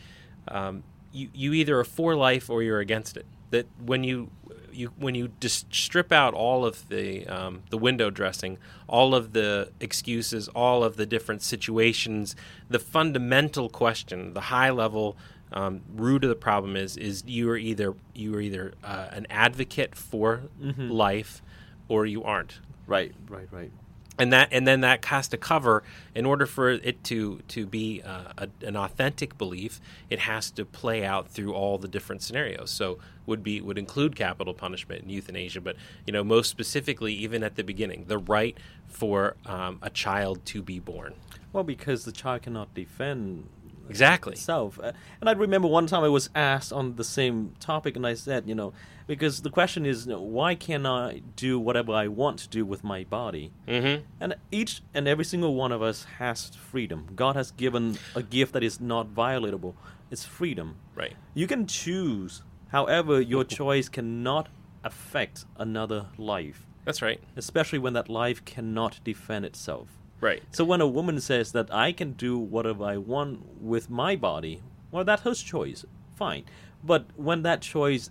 um, 0.48 0.84
you 1.12 1.30
you 1.34 1.54
either 1.54 1.80
are 1.80 1.84
for 1.84 2.16
life 2.16 2.50
or 2.50 2.64
you're 2.64 2.80
against 2.80 3.18
it. 3.18 3.26
That 3.52 3.68
when 3.86 4.04
you 4.04 4.32
you 4.76 4.92
when 4.98 5.16
you 5.16 5.32
just 5.40 5.74
strip 5.74 6.12
out 6.12 6.34
all 6.34 6.66
of 6.66 6.90
the 6.90 7.26
um, 7.28 7.62
the 7.70 7.78
window 7.78 8.10
dressing, 8.10 8.58
all 8.88 9.14
of 9.16 9.34
the 9.34 9.72
excuses, 9.80 10.48
all 10.50 10.84
of 10.84 10.98
the 10.98 11.06
different 11.06 11.42
situations, 11.42 12.36
the 12.70 12.80
fundamental 12.80 13.70
question, 13.70 14.34
the 14.34 14.42
high 14.42 14.70
level 14.70 15.16
um, 15.52 15.82
root 15.96 16.24
of 16.24 16.30
the 16.30 16.36
problem 16.36 16.76
is 16.76 16.98
is 16.98 17.24
you 17.26 17.50
are 17.50 17.58
either 17.58 17.94
you 18.14 18.36
are 18.36 18.42
either 18.42 18.74
uh, 18.84 19.08
an 19.12 19.28
advocate 19.30 19.96
for 19.96 20.44
life 20.78 21.42
or 21.88 22.06
you 22.06 22.24
aren't 22.24 22.60
Right, 22.86 23.14
right, 23.30 23.48
right. 23.52 23.72
And 24.20 24.32
that 24.32 24.50
and 24.52 24.68
then 24.68 24.82
that 24.82 25.04
has 25.06 25.28
to 25.30 25.38
cover 25.38 25.84
in 26.14 26.26
order 26.26 26.46
for 26.46 26.70
it 26.70 27.04
to 27.04 27.40
to 27.48 27.66
be 27.66 28.02
uh, 28.04 28.34
a, 28.38 28.50
an 28.66 28.76
authentic 28.76 29.38
belief 29.38 29.80
it 30.10 30.20
has 30.20 30.52
to 30.52 30.66
play 30.66 31.04
out 31.04 31.28
through 31.30 31.54
all 31.54 31.78
the 31.78 31.88
different 31.88 32.22
scenarios. 32.22 32.70
So 32.70 33.00
would 33.26 33.44
be 33.44 33.62
would 33.62 33.78
include 33.78 34.16
capital 34.16 34.54
punishment 34.54 35.02
and 35.02 35.12
euthanasia 35.12 35.62
but 35.62 35.76
you 36.06 36.14
know 36.14 36.24
most 36.24 36.50
specifically 36.50 37.14
even 37.14 37.44
at 37.44 37.56
the 37.56 37.64
beginning 37.64 38.06
the 38.08 38.18
right 38.18 38.58
for 38.88 39.36
um, 39.46 39.80
a 39.82 39.90
child 39.90 40.46
to 40.46 40.62
be 40.62 40.80
born. 40.80 41.14
Well, 41.52 41.64
because 41.64 42.06
the 42.06 42.12
child 42.12 42.44
cannot 42.44 42.74
defend 42.74 43.48
exactly 43.90 44.34
itself. 44.34 44.80
Uh, 44.82 44.92
and 45.20 45.30
I 45.30 45.34
remember 45.34 45.68
one 45.68 45.88
time 45.88 46.04
I 46.04 46.10
was 46.10 46.30
asked 46.36 46.74
on 46.74 46.96
the 46.96 47.04
same 47.04 47.54
topic, 47.60 47.96
and 47.96 48.06
I 48.06 48.14
said, 48.14 48.48
you 48.48 48.56
know, 48.56 48.74
because 49.08 49.42
the 49.42 49.50
question 49.50 49.86
is, 49.86 50.06
you 50.06 50.14
know, 50.14 50.22
why 50.22 50.56
can't 50.56 50.86
I 50.86 51.22
do 51.36 51.60
whatever 51.60 51.94
I 51.94 52.08
want 52.08 52.40
to 52.40 52.50
do 52.50 52.66
with 52.66 52.84
my 52.84 53.04
body? 53.04 53.52
mm-hmm. 53.68 54.04
And 54.20 54.36
each 54.52 54.82
and 54.94 55.08
every 55.08 55.26
single 55.26 55.56
one 55.56 55.72
of 55.72 55.82
us 55.82 56.06
has 56.20 56.50
freedom. 56.50 57.08
God 57.16 57.36
has 57.36 57.52
given 57.52 57.98
a 58.16 58.24
gift 58.24 58.54
that 58.54 58.64
is 58.64 58.80
not 58.80 59.14
violatable. 59.14 59.74
It's 60.12 60.24
freedom. 60.24 60.76
right 60.96 61.16
You 61.34 61.48
can 61.48 61.68
choose. 61.68 62.44
However, 62.70 63.22
your 63.22 63.44
choice 63.44 63.90
cannot 63.90 64.50
affect 64.84 65.46
another 65.58 66.08
life, 66.18 66.66
that's 66.86 67.02
right 67.02 67.22
especially 67.38 67.80
when 67.80 67.94
that 67.94 68.10
life 68.10 68.44
cannot 68.44 69.00
defend 69.04 69.46
itself. 69.46 69.88
Right 70.24 70.42
So 70.52 70.64
when 70.64 70.82
a 70.82 70.88
woman 70.88 71.20
says 71.20 71.52
that 71.52 71.74
I 71.74 71.92
can 71.92 72.14
do 72.14 72.38
whatever 72.38 72.84
I 72.86 72.98
want 72.98 73.62
with 73.62 73.90
my 73.90 74.16
body, 74.16 74.62
well, 74.92 75.04
that's 75.04 75.24
her 75.24 75.34
choice. 75.36 75.86
Fine. 76.16 76.46
But 76.84 77.06
when 77.16 77.44
that 77.44 77.62
choice 77.62 78.10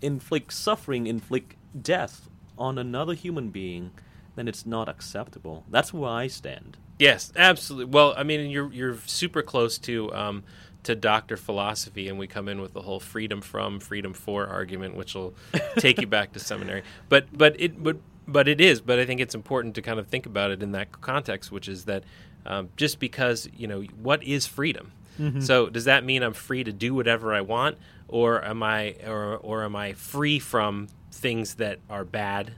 inflicts 0.00 0.56
suffering, 0.56 1.06
inflict 1.06 1.54
death 1.80 2.28
on 2.58 2.78
another 2.78 3.14
human 3.14 3.50
being, 3.50 3.90
then 4.36 4.48
it's 4.48 4.66
not 4.66 4.88
acceptable. 4.88 5.64
That's 5.70 5.92
where 5.92 6.10
I 6.10 6.26
stand. 6.26 6.76
Yes, 6.98 7.32
absolutely. 7.36 7.92
Well, 7.92 8.14
I 8.16 8.22
mean, 8.22 8.50
you're 8.50 8.72
you're 8.72 8.98
super 9.06 9.42
close 9.42 9.78
to 9.78 10.12
um, 10.14 10.44
to 10.84 10.94
Doctor 10.94 11.36
Philosophy, 11.36 12.08
and 12.08 12.18
we 12.18 12.26
come 12.26 12.48
in 12.48 12.60
with 12.60 12.72
the 12.72 12.82
whole 12.82 13.00
freedom 13.00 13.40
from, 13.40 13.80
freedom 13.80 14.14
for 14.14 14.46
argument, 14.46 14.94
which 14.94 15.14
will 15.14 15.34
take 15.78 16.00
you 16.00 16.06
back 16.06 16.32
to 16.32 16.38
seminary. 16.38 16.82
But 17.08 17.26
but 17.36 17.60
it 17.60 17.82
but 17.82 17.98
but 18.28 18.48
it 18.48 18.60
is. 18.60 18.80
But 18.80 18.98
I 18.98 19.06
think 19.06 19.20
it's 19.20 19.34
important 19.34 19.74
to 19.76 19.82
kind 19.82 19.98
of 19.98 20.08
think 20.08 20.26
about 20.26 20.50
it 20.50 20.62
in 20.62 20.72
that 20.72 20.92
context, 21.00 21.50
which 21.52 21.68
is 21.68 21.84
that 21.84 22.04
um, 22.44 22.68
just 22.76 22.98
because 22.98 23.48
you 23.56 23.66
know 23.66 23.82
what 24.00 24.22
is 24.22 24.46
freedom. 24.46 24.92
So 25.40 25.70
does 25.70 25.86
that 25.86 26.04
mean 26.04 26.22
I'm 26.22 26.34
free 26.34 26.62
to 26.62 26.72
do 26.72 26.94
whatever 26.94 27.32
I 27.32 27.40
want, 27.40 27.78
or 28.06 28.44
am 28.44 28.62
I 28.62 28.96
or 29.06 29.36
or 29.36 29.64
am 29.64 29.74
I 29.74 29.94
free 29.94 30.38
from 30.38 30.88
things 31.10 31.54
that 31.54 31.78
are 31.88 32.04
bad 32.04 32.52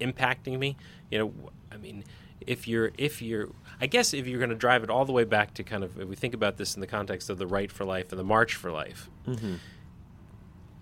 impacting 0.00 0.58
me. 0.58 0.76
You 1.10 1.18
know, 1.18 1.32
I 1.72 1.76
mean, 1.76 2.04
if 2.46 2.68
you're 2.68 2.92
if 2.98 3.22
you're 3.22 3.48
I 3.80 3.86
guess 3.86 4.14
if 4.14 4.26
you're 4.26 4.38
going 4.38 4.50
to 4.50 4.56
drive 4.56 4.84
it 4.84 4.90
all 4.90 5.04
the 5.04 5.12
way 5.12 5.24
back 5.24 5.54
to 5.54 5.62
kind 5.62 5.84
of 5.84 5.98
if 5.98 6.08
we 6.08 6.16
think 6.16 6.34
about 6.34 6.56
this 6.56 6.74
in 6.74 6.80
the 6.80 6.86
context 6.86 7.30
of 7.30 7.38
the 7.38 7.46
right 7.46 7.70
for 7.70 7.84
life 7.84 8.10
and 8.12 8.18
the 8.18 8.24
march 8.24 8.54
for 8.54 8.70
life. 8.70 9.08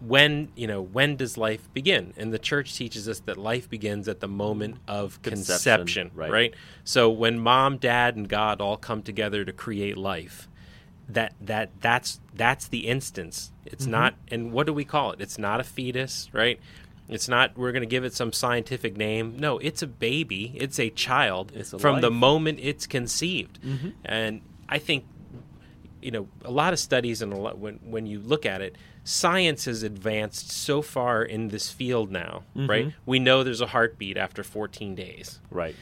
When 0.06 0.48
you 0.54 0.66
know 0.66 0.82
when 0.82 1.16
does 1.16 1.36
life 1.36 1.72
begin? 1.72 2.12
And 2.16 2.32
the 2.32 2.38
church 2.38 2.74
teaches 2.74 3.08
us 3.08 3.20
that 3.20 3.36
life 3.36 3.68
begins 3.70 4.08
at 4.08 4.20
the 4.20 4.28
moment 4.28 4.76
of 4.86 5.20
Conception, 5.22 5.54
conception, 5.54 6.10
right. 6.14 6.30
right? 6.30 6.54
So 6.84 7.10
when 7.10 7.38
mom, 7.38 7.78
dad, 7.78 8.16
and 8.16 8.28
God 8.28 8.60
all 8.60 8.76
come 8.76 9.02
together 9.02 9.44
to 9.44 9.52
create 9.52 9.96
life, 9.96 10.48
that 11.08 11.34
that 11.40 11.70
that's 11.80 12.20
that's 12.34 12.68
the 12.68 12.86
instance. 12.86 13.52
It's 13.64 13.84
mm-hmm. 13.84 13.92
not, 13.92 14.14
and 14.30 14.52
what 14.52 14.66
do 14.66 14.72
we 14.72 14.84
call 14.84 15.12
it? 15.12 15.20
It's 15.20 15.38
not 15.38 15.60
a 15.60 15.64
fetus, 15.64 16.28
right? 16.32 16.60
It's 17.08 17.28
not. 17.28 17.56
We're 17.56 17.72
going 17.72 17.82
to 17.82 17.86
give 17.86 18.04
it 18.04 18.14
some 18.14 18.32
scientific 18.32 18.96
name. 18.96 19.36
No, 19.38 19.58
it's 19.58 19.82
a 19.82 19.86
baby. 19.86 20.52
It's 20.54 20.78
a 20.78 20.90
child 20.90 21.52
It's 21.54 21.72
a 21.72 21.78
from 21.78 22.00
the 22.00 22.10
moment 22.10 22.60
it's 22.62 22.86
conceived. 22.86 23.60
Mm-hmm. 23.62 23.90
And 24.04 24.40
I 24.68 24.78
think, 24.78 25.04
you 26.04 26.10
know, 26.10 26.28
a 26.44 26.50
lot 26.50 26.72
of 26.74 26.78
studies 26.78 27.22
and 27.22 27.32
a 27.32 27.36
lot, 27.36 27.58
when 27.58 27.80
when 27.82 28.04
you 28.06 28.20
look 28.20 28.44
at 28.44 28.60
it, 28.60 28.76
science 29.04 29.64
has 29.64 29.82
advanced 29.82 30.50
so 30.52 30.82
far 30.82 31.22
in 31.22 31.48
this 31.48 31.70
field 31.70 32.10
now, 32.10 32.42
right? 32.54 32.92
We 33.06 33.18
know 33.18 33.42
there's 33.42 33.62
a 33.62 33.66
heartbeat 33.68 34.16
after 34.16 34.42
14 34.42 34.94
days 34.94 35.40
Right. 35.50 35.74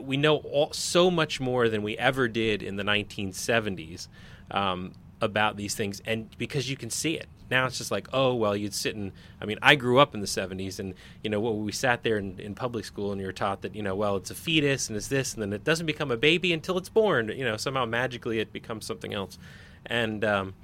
we 0.00 0.16
know 0.16 0.36
all, 0.36 0.72
so 0.72 1.10
much 1.10 1.40
more 1.40 1.68
than 1.68 1.82
we 1.82 1.98
ever 1.98 2.28
did 2.28 2.62
in 2.62 2.76
the 2.76 2.84
1970s 2.84 4.08
um, 4.50 4.92
about 5.20 5.56
these 5.56 5.74
things, 5.74 6.00
and 6.06 6.28
because 6.38 6.70
you 6.70 6.76
can 6.76 6.90
see 6.90 7.14
it 7.14 7.28
now, 7.50 7.66
it's 7.66 7.78
just 7.78 7.90
like, 7.90 8.08
oh 8.12 8.34
well, 8.34 8.56
you'd 8.56 8.74
sit 8.74 8.96
and 8.96 9.12
I 9.40 9.44
mean, 9.44 9.58
I 9.62 9.76
grew 9.76 9.98
up 9.98 10.14
in 10.14 10.20
the 10.20 10.26
70s, 10.26 10.78
and 10.78 10.94
you 11.22 11.30
know, 11.30 11.40
well, 11.40 11.56
we 11.56 11.72
sat 11.72 12.02
there 12.02 12.18
in, 12.18 12.38
in 12.40 12.54
public 12.54 12.84
school, 12.84 13.12
and 13.12 13.20
you're 13.20 13.32
taught 13.32 13.62
that 13.62 13.74
you 13.74 13.82
know, 13.82 13.94
well, 13.94 14.16
it's 14.16 14.30
a 14.30 14.34
fetus, 14.34 14.88
and 14.88 14.96
it's 14.96 15.08
this, 15.08 15.34
and 15.34 15.42
then 15.42 15.52
it 15.52 15.64
doesn't 15.64 15.86
become 15.86 16.10
a 16.10 16.16
baby 16.16 16.52
until 16.52 16.76
it's 16.78 16.88
born. 16.88 17.28
You 17.28 17.44
know, 17.44 17.56
somehow 17.56 17.84
magically 17.84 18.40
it 18.40 18.52
becomes 18.52 18.84
something 18.84 19.14
else, 19.14 19.38
and 19.84 20.24
um, 20.24 20.54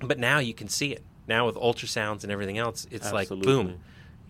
but 0.00 0.18
now 0.18 0.38
you 0.38 0.54
can 0.54 0.68
see 0.68 0.92
it 0.92 1.02
now 1.26 1.46
with 1.46 1.56
ultrasounds 1.56 2.22
and 2.22 2.32
everything 2.32 2.58
else. 2.58 2.86
It's 2.90 3.12
like 3.12 3.28
boom. 3.28 3.80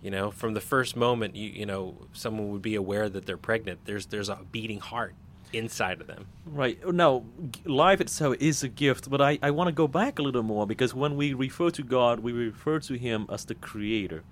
You 0.03 0.11
know, 0.11 0.31
from 0.31 0.53
the 0.53 0.61
first 0.61 0.97
moment, 0.97 1.35
you 1.35 1.49
you 1.51 1.67
know, 1.67 1.97
someone 2.13 2.51
would 2.51 2.63
be 2.63 2.75
aware 2.75 3.09
that 3.09 3.27
they're 3.27 3.37
pregnant. 3.37 3.81
There's 3.85 4.07
there's 4.07 4.29
a 4.29 4.41
beating 4.51 4.81
heart 4.81 5.15
inside 5.57 6.01
of 6.01 6.07
them. 6.07 6.27
Right. 6.47 6.79
Now, 6.93 7.25
life 7.65 8.01
itself 8.01 8.37
is 8.41 8.63
a 8.63 8.69
gift, 8.69 9.11
but 9.11 9.21
I, 9.21 9.39
I 9.43 9.51
want 9.51 9.69
to 9.69 9.73
go 9.73 9.89
back 9.89 10.19
a 10.19 10.23
little 10.23 10.43
more 10.43 10.67
because 10.67 10.95
when 10.95 11.17
we 11.17 11.33
refer 11.35 11.71
to 11.71 11.83
God, 11.83 12.21
we 12.21 12.33
refer 12.33 12.79
to 12.81 12.95
Him 12.95 13.27
as 13.31 13.45
the 13.45 13.55
Creator. 13.55 14.23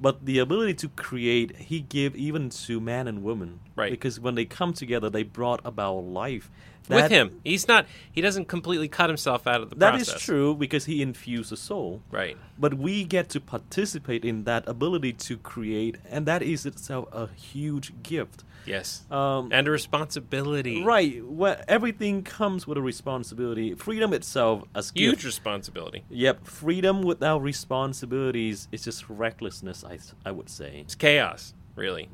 But 0.00 0.24
the 0.24 0.38
ability 0.38 0.74
to 0.74 0.88
create, 0.88 1.56
He 1.56 1.80
gave 1.80 2.16
even 2.16 2.48
to 2.50 2.80
man 2.80 3.06
and 3.06 3.22
woman. 3.22 3.60
Right. 3.76 3.90
Because 3.90 4.18
when 4.18 4.34
they 4.34 4.46
come 4.46 4.72
together, 4.72 5.10
they 5.10 5.22
brought 5.22 5.60
about 5.64 6.04
life. 6.04 6.50
With 6.88 7.10
him, 7.10 7.40
he's 7.44 7.68
not. 7.68 7.86
He 8.10 8.20
doesn't 8.20 8.46
completely 8.46 8.88
cut 8.88 9.10
himself 9.10 9.46
out 9.46 9.60
of 9.60 9.70
the 9.70 9.76
That 9.76 9.94
is 9.94 10.08
process. 10.08 10.22
true 10.24 10.54
because 10.54 10.86
He 10.86 11.02
infused 11.02 11.52
a 11.52 11.56
soul. 11.56 12.02
Right. 12.10 12.36
But 12.58 12.74
we 12.74 13.04
get 13.04 13.28
to 13.30 13.40
participate 13.40 14.24
in 14.24 14.44
that 14.44 14.66
ability 14.66 15.12
to 15.14 15.36
create, 15.36 15.98
and 16.08 16.26
that 16.26 16.42
is 16.42 16.66
itself 16.66 17.08
a 17.12 17.28
huge 17.28 17.92
gift. 18.02 18.42
Yes. 18.66 19.02
Um, 19.10 19.50
and 19.52 19.66
a 19.66 19.70
responsibility. 19.70 20.82
Right. 20.84 21.22
Well, 21.24 21.56
everything 21.68 22.22
comes 22.22 22.66
with 22.66 22.78
a 22.78 22.82
responsibility. 22.82 23.74
Freedom 23.74 24.12
itself 24.12 24.64
as 24.74 24.92
Huge 24.94 25.12
gift. 25.16 25.24
responsibility. 25.24 26.04
Yep. 26.10 26.46
Freedom 26.46 27.02
without 27.02 27.42
responsibilities 27.42 28.68
is 28.72 28.84
just 28.84 29.08
recklessness. 29.08 29.84
I 29.84 29.98
I 30.24 30.32
would 30.32 30.48
say. 30.50 30.78
It's 30.80 30.94
chaos, 30.94 31.54
really. 31.76 32.08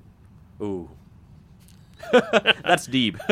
Ooh. 0.62 0.90
That's 2.62 2.86
deep. 2.86 3.16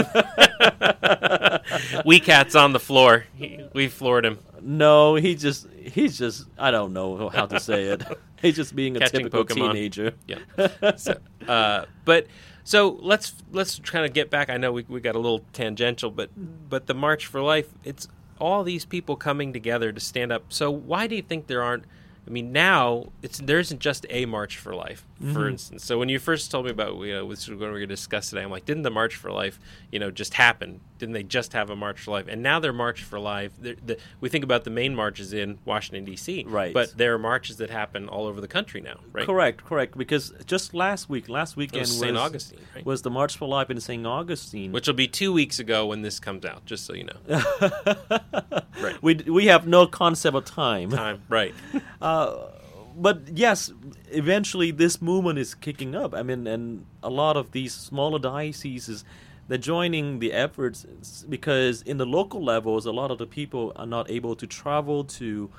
we 2.04 2.20
cat's 2.20 2.54
on 2.54 2.72
the 2.72 2.80
floor. 2.80 3.24
He, 3.34 3.60
we 3.74 3.88
floored 3.88 4.24
him. 4.24 4.38
no, 4.62 5.14
he 5.16 5.34
just 5.34 5.66
he's 5.82 6.18
just 6.18 6.46
I 6.58 6.70
don't 6.70 6.92
know 6.92 7.28
how 7.28 7.46
to 7.46 7.60
say 7.60 7.84
it. 7.84 8.02
He's 8.44 8.56
just 8.62 8.76
being 8.76 8.96
a 8.96 9.00
Catching 9.00 9.24
typical 9.24 9.44
Pokemon. 9.44 9.72
teenager. 9.72 10.14
Yeah. 10.28 10.38
so, 10.96 11.18
uh, 11.48 11.84
but 12.04 12.26
so 12.62 12.98
let's 13.02 13.34
let's 13.52 13.78
kind 13.80 14.04
of 14.06 14.12
get 14.12 14.30
back. 14.30 14.50
I 14.50 14.56
know 14.56 14.72
we 14.72 14.84
we 14.88 15.00
got 15.00 15.16
a 15.16 15.18
little 15.18 15.44
tangential, 15.52 16.10
but 16.10 16.30
but 16.70 16.86
the 16.86 16.94
March 16.94 17.26
for 17.26 17.40
Life. 17.42 17.68
It's 17.84 18.06
all 18.40 18.62
these 18.64 18.84
people 18.84 19.16
coming 19.16 19.52
together 19.52 19.92
to 19.92 20.00
stand 20.00 20.32
up. 20.32 20.44
So 20.50 20.70
why 20.70 21.06
do 21.06 21.14
you 21.16 21.22
think 21.22 21.46
there 21.46 21.62
aren't 21.62 21.84
I 22.26 22.30
mean, 22.30 22.52
now 22.52 23.12
it's 23.22 23.36
there 23.38 23.58
isn't 23.58 23.80
just 23.80 24.06
a 24.08 24.24
March 24.24 24.56
for 24.56 24.74
Life, 24.74 25.04
for 25.18 25.40
Mhm. 25.40 25.50
instance. 25.50 25.84
So 25.84 25.98
when 25.98 26.08
you 26.08 26.18
first 26.18 26.50
told 26.50 26.64
me 26.64 26.70
about 26.70 26.98
you 27.00 27.12
know, 27.12 27.26
which 27.26 27.46
we're 27.48 27.56
going 27.56 27.74
to 27.80 27.86
discuss 27.86 28.30
today, 28.30 28.42
I'm 28.42 28.50
like, 28.50 28.64
didn't 28.64 28.82
the 28.82 28.90
March 28.90 29.14
for 29.14 29.30
Life, 29.30 29.60
you 29.92 29.98
know, 29.98 30.10
just 30.10 30.32
happen? 30.34 30.80
Didn't 31.04 31.12
they 31.12 31.22
just 31.22 31.52
have 31.52 31.68
a 31.68 31.76
March 31.76 32.00
for 32.00 32.12
Life? 32.12 32.26
And 32.28 32.42
now 32.42 32.60
they're 32.60 32.72
March 32.72 33.02
for 33.02 33.20
Life. 33.20 33.52
The, 33.60 33.98
we 34.22 34.30
think 34.30 34.42
about 34.42 34.64
the 34.64 34.70
main 34.70 34.94
marches 34.94 35.34
in 35.34 35.58
Washington 35.66 36.06
D.C., 36.06 36.44
Right. 36.48 36.72
But 36.72 36.96
there 36.96 37.12
are 37.12 37.18
marches 37.18 37.58
that 37.58 37.68
happen 37.68 38.08
all 38.08 38.26
over 38.26 38.40
the 38.40 38.48
country 38.48 38.80
now, 38.80 39.00
right? 39.12 39.26
Correct, 39.26 39.62
correct. 39.64 39.98
Because 39.98 40.32
just 40.46 40.72
last 40.72 41.10
week, 41.10 41.28
last 41.28 41.56
weekend 41.56 41.82
was 41.82 41.98
St. 41.98 42.16
Augustine, 42.16 42.60
right? 42.74 42.86
was 42.86 43.02
the 43.02 43.10
March 43.10 43.36
for 43.36 43.46
Life 43.46 43.68
in 43.68 43.80
St. 43.80 44.06
Augustine. 44.06 44.72
Which 44.72 44.86
will 44.86 44.94
be 44.94 45.06
two 45.06 45.32
weeks 45.32 45.58
ago 45.58 45.84
when 45.86 46.00
this 46.00 46.18
comes 46.18 46.46
out, 46.46 46.64
just 46.64 46.86
so 46.86 46.94
you 46.94 47.04
know. 47.04 47.42
Right. 48.80 49.00
We 49.02 49.14
we 49.14 49.46
have 49.46 49.66
no 49.66 49.86
concept 49.86 50.36
of 50.36 50.44
time. 50.44 50.90
Time, 50.90 51.22
right? 51.28 51.54
Uh, 52.02 52.48
but 52.96 53.22
yes, 53.32 53.72
eventually 54.10 54.70
this 54.70 55.00
movement 55.02 55.38
is 55.38 55.54
kicking 55.54 55.94
up. 55.94 56.14
I 56.14 56.22
mean, 56.22 56.46
and 56.46 56.86
a 57.02 57.10
lot 57.10 57.36
of 57.36 57.52
these 57.52 57.72
smaller 57.72 58.18
dioceses, 58.18 59.04
they're 59.48 59.58
joining 59.58 60.18
the 60.18 60.32
efforts 60.32 60.86
because 61.28 61.82
in 61.82 61.98
the 61.98 62.06
local 62.06 62.42
levels, 62.42 62.86
a 62.86 62.92
lot 62.92 63.10
of 63.10 63.18
the 63.18 63.26
people 63.26 63.72
are 63.76 63.86
not 63.86 64.10
able 64.10 64.34
to 64.36 64.46
travel 64.46 65.04
to 65.04 65.50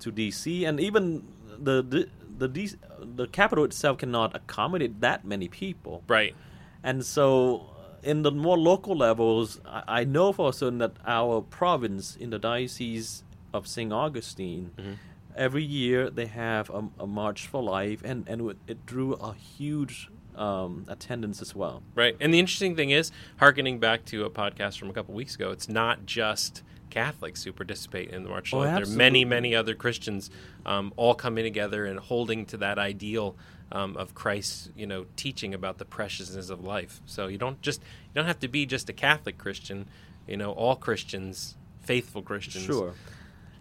to 0.00 0.12
DC, 0.12 0.66
and 0.66 0.80
even 0.80 1.24
the 1.58 1.82
the 1.82 2.08
the, 2.38 2.48
DC, 2.48 2.76
the 3.16 3.26
capital 3.26 3.64
itself 3.64 3.98
cannot 3.98 4.34
accommodate 4.34 5.00
that 5.00 5.24
many 5.26 5.46
people. 5.48 6.02
Right. 6.08 6.34
And 6.82 7.04
so, 7.04 7.68
in 8.02 8.22
the 8.22 8.30
more 8.30 8.56
local 8.56 8.96
levels, 8.96 9.60
I, 9.66 9.82
I 10.00 10.04
know 10.04 10.32
for 10.32 10.50
certain 10.54 10.78
that 10.78 10.92
our 11.06 11.42
province 11.42 12.16
in 12.16 12.30
the 12.30 12.38
diocese 12.38 13.24
of 13.52 13.66
St. 13.66 13.92
Augustine, 13.92 14.70
Mhm. 14.78 14.96
every 15.36 15.62
year 15.64 16.08
they 16.08 16.26
have 16.26 16.70
a, 16.70 16.88
a 16.98 17.06
March 17.06 17.46
for 17.46 17.62
Life, 17.62 18.00
and, 18.02 18.26
and 18.26 18.54
it 18.66 18.86
drew 18.86 19.12
a 19.14 19.34
huge 19.34 20.08
um, 20.40 20.86
attendance 20.88 21.42
as 21.42 21.54
well. 21.54 21.82
Right. 21.94 22.16
And 22.18 22.32
the 22.32 22.40
interesting 22.40 22.74
thing 22.74 22.90
is, 22.90 23.12
harkening 23.36 23.78
back 23.78 24.04
to 24.06 24.24
a 24.24 24.30
podcast 24.30 24.78
from 24.78 24.90
a 24.90 24.92
couple 24.92 25.14
weeks 25.14 25.34
ago, 25.34 25.50
it's 25.50 25.68
not 25.68 26.06
just 26.06 26.62
Catholics 26.88 27.44
who 27.44 27.52
participate 27.52 28.10
in 28.10 28.24
the 28.24 28.30
March. 28.30 28.52
Oh, 28.52 28.58
Life. 28.58 28.74
There 28.74 28.82
are 28.82 28.96
many, 28.96 29.24
many 29.24 29.54
other 29.54 29.74
Christians 29.74 30.30
um, 30.64 30.92
all 30.96 31.14
coming 31.14 31.44
together 31.44 31.84
and 31.84 32.00
holding 32.00 32.46
to 32.46 32.56
that 32.56 32.78
ideal 32.78 33.36
um, 33.70 33.96
of 33.96 34.14
Christ's, 34.14 34.70
you 34.74 34.86
know, 34.86 35.06
teaching 35.14 35.54
about 35.54 35.78
the 35.78 35.84
preciousness 35.84 36.50
of 36.50 36.64
life. 36.64 37.00
So 37.06 37.28
you 37.28 37.38
don't 37.38 37.60
just 37.62 37.80
you 37.80 38.14
don't 38.14 38.26
have 38.26 38.40
to 38.40 38.48
be 38.48 38.66
just 38.66 38.88
a 38.88 38.92
Catholic 38.92 39.38
Christian. 39.38 39.86
You 40.26 40.36
know, 40.36 40.52
all 40.52 40.74
Christians, 40.74 41.56
faithful 41.82 42.22
Christians. 42.22 42.64
Sure, 42.64 42.94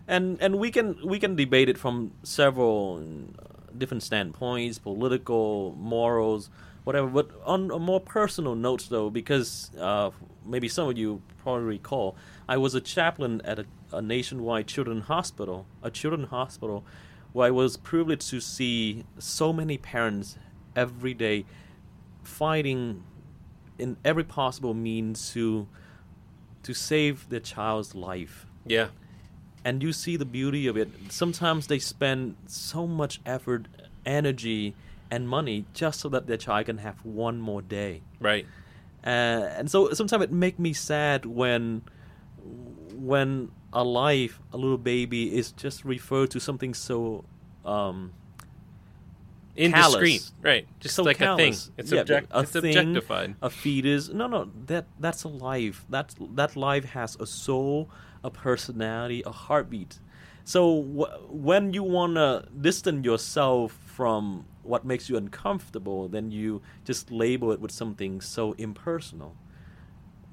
and 0.07 0.37
and 0.41 0.57
we 0.57 0.71
can 0.71 0.97
we 1.05 1.19
can 1.19 1.35
debate 1.35 1.69
it 1.69 1.77
from 1.77 2.13
several 2.23 3.03
uh, 3.37 3.71
different 3.77 4.01
standpoints, 4.01 4.79
political, 4.79 5.75
morals, 5.77 6.49
whatever. 6.89 7.07
But 7.07 7.29
on 7.45 7.69
a 7.69 7.77
more 7.77 7.99
personal 7.99 8.55
note, 8.55 8.87
though, 8.89 9.11
because 9.11 9.69
uh, 9.79 10.09
maybe 10.43 10.67
some 10.67 10.89
of 10.89 10.97
you 10.97 11.21
probably 11.43 11.65
recall, 11.65 12.15
I 12.47 12.57
was 12.57 12.73
a 12.73 12.81
chaplain 12.81 13.41
at 13.45 13.59
a, 13.59 13.65
a 13.93 14.01
nationwide 14.01 14.65
children's 14.65 15.05
hospital, 15.05 15.67
a 15.83 15.91
children's 15.91 16.29
hospital, 16.29 16.83
where 17.31 17.45
I 17.45 17.51
was 17.51 17.77
privileged 17.77 18.27
to 18.31 18.39
see 18.39 19.05
so 19.19 19.53
many 19.53 19.77
parents 19.77 20.37
every 20.75 21.13
day 21.13 21.45
fighting 22.23 23.03
in 23.77 23.95
every 24.03 24.23
possible 24.23 24.73
means 24.73 25.31
to 25.33 25.67
to 26.63 26.73
save 26.73 27.29
their 27.29 27.39
child's 27.39 27.93
life 27.95 28.45
Yeah. 28.65 28.87
and 29.63 29.81
you 29.81 29.93
see 29.93 30.17
the 30.17 30.25
beauty 30.25 30.67
of 30.67 30.75
it. 30.75 30.89
Sometimes 31.09 31.67
they 31.67 31.79
spend 31.79 32.35
so 32.47 32.85
much 32.85 33.21
effort, 33.25 33.67
energy, 34.05 34.75
and 35.11 35.27
money 35.27 35.65
just 35.73 35.99
so 35.99 36.09
that 36.09 36.27
their 36.27 36.37
child 36.37 36.65
can 36.67 36.77
have 36.79 37.03
one 37.05 37.39
more 37.39 37.61
day. 37.61 38.01
Right. 38.19 38.45
Uh, 39.05 39.09
and 39.57 39.69
so 39.71 39.93
sometimes 39.93 40.23
it 40.23 40.31
make 40.31 40.59
me 40.59 40.73
sad 40.73 41.25
when 41.25 41.81
when 42.93 43.51
a 43.71 43.83
life, 43.83 44.39
a 44.51 44.57
little 44.57 44.77
baby, 44.77 45.35
is 45.37 45.51
just 45.51 45.85
referred 45.85 46.31
to 46.31 46.39
something 46.39 46.73
so 46.73 47.23
um, 47.65 48.11
Indiscreet. 49.55 50.19
Callous. 50.21 50.33
Right. 50.41 50.67
Just 50.79 50.95
so 50.95 51.03
like 51.03 51.17
callous. 51.17 51.39
a 51.39 51.65
thing. 51.65 51.73
It's, 51.77 51.91
Yeah, 51.91 52.01
object- 52.01 52.31
a 52.31 52.39
it's 52.41 52.51
thing, 52.51 52.77
objectified. 52.77 53.35
A 53.41 53.49
fetus. 53.49 54.09
No, 54.09 54.27
no. 54.27 54.49
That 54.67 54.85
that's 54.99 55.23
a 55.23 55.27
life. 55.27 55.85
That 55.89 56.15
that 56.35 56.55
life 56.55 56.85
has 56.85 57.17
a 57.19 57.25
soul, 57.25 57.89
a 58.23 58.29
personality, 58.29 59.21
a 59.25 59.31
heartbeat. 59.31 59.99
So 60.45 60.81
wh- 60.81 61.33
when 61.33 61.73
you 61.73 61.83
wanna 61.83 62.47
distance 62.59 63.05
yourself 63.05 63.77
from 63.85 64.45
what 64.69 64.85
makes 64.85 65.09
you 65.09 65.17
uncomfortable, 65.17 66.07
then 66.07 66.31
you 66.31 66.61
just 66.85 67.11
label 67.11 67.51
it 67.51 67.59
with 67.59 67.71
something 67.71 68.21
so 68.21 68.53
impersonal. 68.53 69.35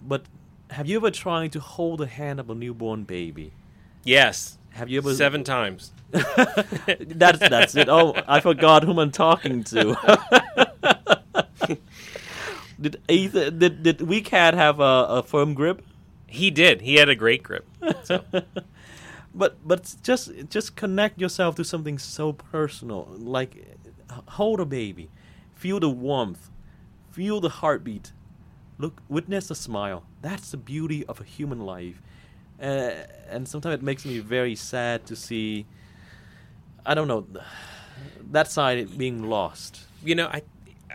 But 0.06 0.24
have 0.70 0.86
you 0.86 0.96
ever 0.98 1.10
tried 1.10 1.52
to 1.52 1.60
hold 1.60 2.00
the 2.00 2.06
hand 2.06 2.38
of 2.38 2.50
a 2.50 2.54
newborn 2.54 3.04
baby? 3.04 3.52
Yes. 4.04 4.58
Have 4.70 4.90
you 4.90 4.98
ever 4.98 5.14
Seven 5.14 5.42
times. 5.42 5.92
that's 6.12 7.38
that's 7.38 7.74
it. 7.74 7.88
Oh, 7.88 8.14
I 8.28 8.40
forgot 8.40 8.84
whom 8.84 8.98
I'm 8.98 9.10
talking 9.10 9.64
to. 9.64 9.96
did 12.80 13.00
Ethan, 13.08 13.58
did 13.58 13.82
did 13.82 14.02
we 14.02 14.20
cat 14.20 14.52
have 14.52 14.80
a, 14.80 15.06
a 15.08 15.22
firm 15.22 15.54
grip? 15.54 15.82
He 16.26 16.50
did. 16.50 16.82
He 16.82 16.96
had 16.96 17.08
a 17.08 17.16
great 17.16 17.42
grip. 17.42 17.66
So. 18.04 18.22
But 19.36 19.58
but 19.68 19.96
just 20.02 20.32
just 20.48 20.76
connect 20.76 21.20
yourself 21.20 21.56
to 21.56 21.64
something 21.64 21.98
so 21.98 22.32
personal, 22.32 23.06
like 23.18 23.76
hold 24.10 24.60
a 24.60 24.64
baby, 24.64 25.10
feel 25.54 25.80
the 25.80 25.90
warmth, 25.90 26.50
feel 27.10 27.40
the 27.40 27.48
heartbeat, 27.48 28.12
look, 28.78 29.02
witness 29.08 29.50
a 29.50 29.54
smile. 29.54 30.04
That's 30.22 30.50
the 30.50 30.56
beauty 30.56 31.04
of 31.06 31.20
a 31.20 31.24
human 31.24 31.60
life, 31.60 32.00
uh, 32.60 33.04
and 33.28 33.48
sometimes 33.48 33.74
it 33.74 33.82
makes 33.82 34.04
me 34.04 34.18
very 34.18 34.54
sad 34.54 35.06
to 35.06 35.16
see. 35.16 35.66
I 36.84 36.94
don't 36.94 37.08
know, 37.08 37.26
that 38.30 38.50
side 38.50 38.96
being 38.96 39.24
lost. 39.24 39.80
you 40.04 40.14
know, 40.14 40.28
I 40.28 40.42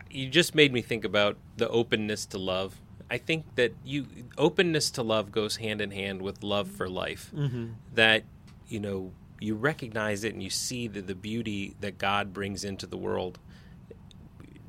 you 0.09 0.27
just 0.27 0.55
made 0.55 0.73
me 0.73 0.81
think 0.81 1.05
about 1.05 1.37
the 1.57 1.67
openness 1.69 2.25
to 2.27 2.37
love. 2.37 2.79
I 3.09 3.17
think 3.17 3.55
that 3.55 3.73
you 3.83 4.07
openness 4.37 4.89
to 4.91 5.03
love 5.03 5.31
goes 5.31 5.57
hand 5.57 5.81
in 5.81 5.91
hand 5.91 6.21
with 6.21 6.43
love 6.43 6.69
for 6.69 6.89
life. 6.89 7.31
Mm-hmm. 7.35 7.65
That 7.93 8.23
you 8.67 8.79
know 8.79 9.11
you 9.41 9.55
recognize 9.55 10.23
it 10.23 10.33
and 10.33 10.41
you 10.41 10.49
see 10.49 10.87
the, 10.87 11.01
the 11.01 11.15
beauty 11.15 11.75
that 11.81 11.97
God 11.97 12.31
brings 12.31 12.63
into 12.63 12.85
the 12.85 12.97
world. 12.97 13.39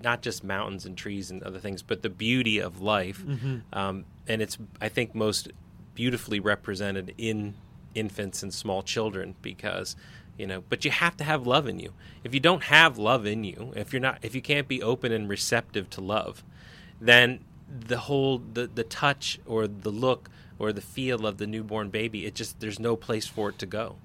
Not 0.02 0.22
just 0.22 0.42
mountains 0.42 0.85
and 0.85 0.96
trees 0.96 1.30
and 1.30 1.42
other 1.42 1.61
things, 1.61 1.82
but 1.82 2.02
the 2.02 2.11
beauty 2.11 2.58
of 2.58 2.80
life. 2.80 3.22
Mm-hmm. 3.24 3.58
Um, 3.72 4.04
and 4.26 4.42
it's 4.42 4.58
I 4.80 4.88
think 4.88 5.14
most 5.14 5.52
beautifully 5.94 6.40
represented 6.40 7.14
in 7.18 7.54
infants 7.94 8.42
and 8.42 8.52
small 8.52 8.82
children 8.82 9.35
because 9.42 9.94
you 10.38 10.46
know 10.46 10.62
but 10.70 10.82
you 10.82 10.90
have 10.90 11.14
to 11.14 11.24
have 11.24 11.46
love 11.46 11.68
in 11.68 11.78
you 11.78 11.92
if 12.24 12.32
you 12.32 12.40
don't 12.40 12.64
have 12.64 12.96
love 12.96 13.26
in 13.26 13.44
you 13.44 13.70
if 13.76 13.92
you're 13.92 14.00
not 14.00 14.18
if 14.22 14.35
you 14.35 14.40
can't 14.40 14.66
be 14.66 14.82
open 14.82 15.12
and 15.12 15.28
receptive 15.28 15.90
to 15.90 16.00
love 16.00 16.42
then 16.98 17.40
the 17.68 17.98
whole 17.98 18.38
the, 18.38 18.66
the 18.66 18.82
touch 18.85 19.38
or 19.44 19.66
the 19.66 19.90
look 19.90 20.30
or 20.58 20.72
the 20.72 20.80
feel 20.80 21.26
of 21.26 21.37
the 21.37 21.46
newborn 21.46 21.90
baby 21.90 22.24
it 22.24 22.35
just 22.35 22.61
there's 22.61 22.80
no 22.80 22.96
place 22.96 23.26
for 23.26 23.50
it 23.50 23.58
to 23.58 23.66
go 23.66 23.96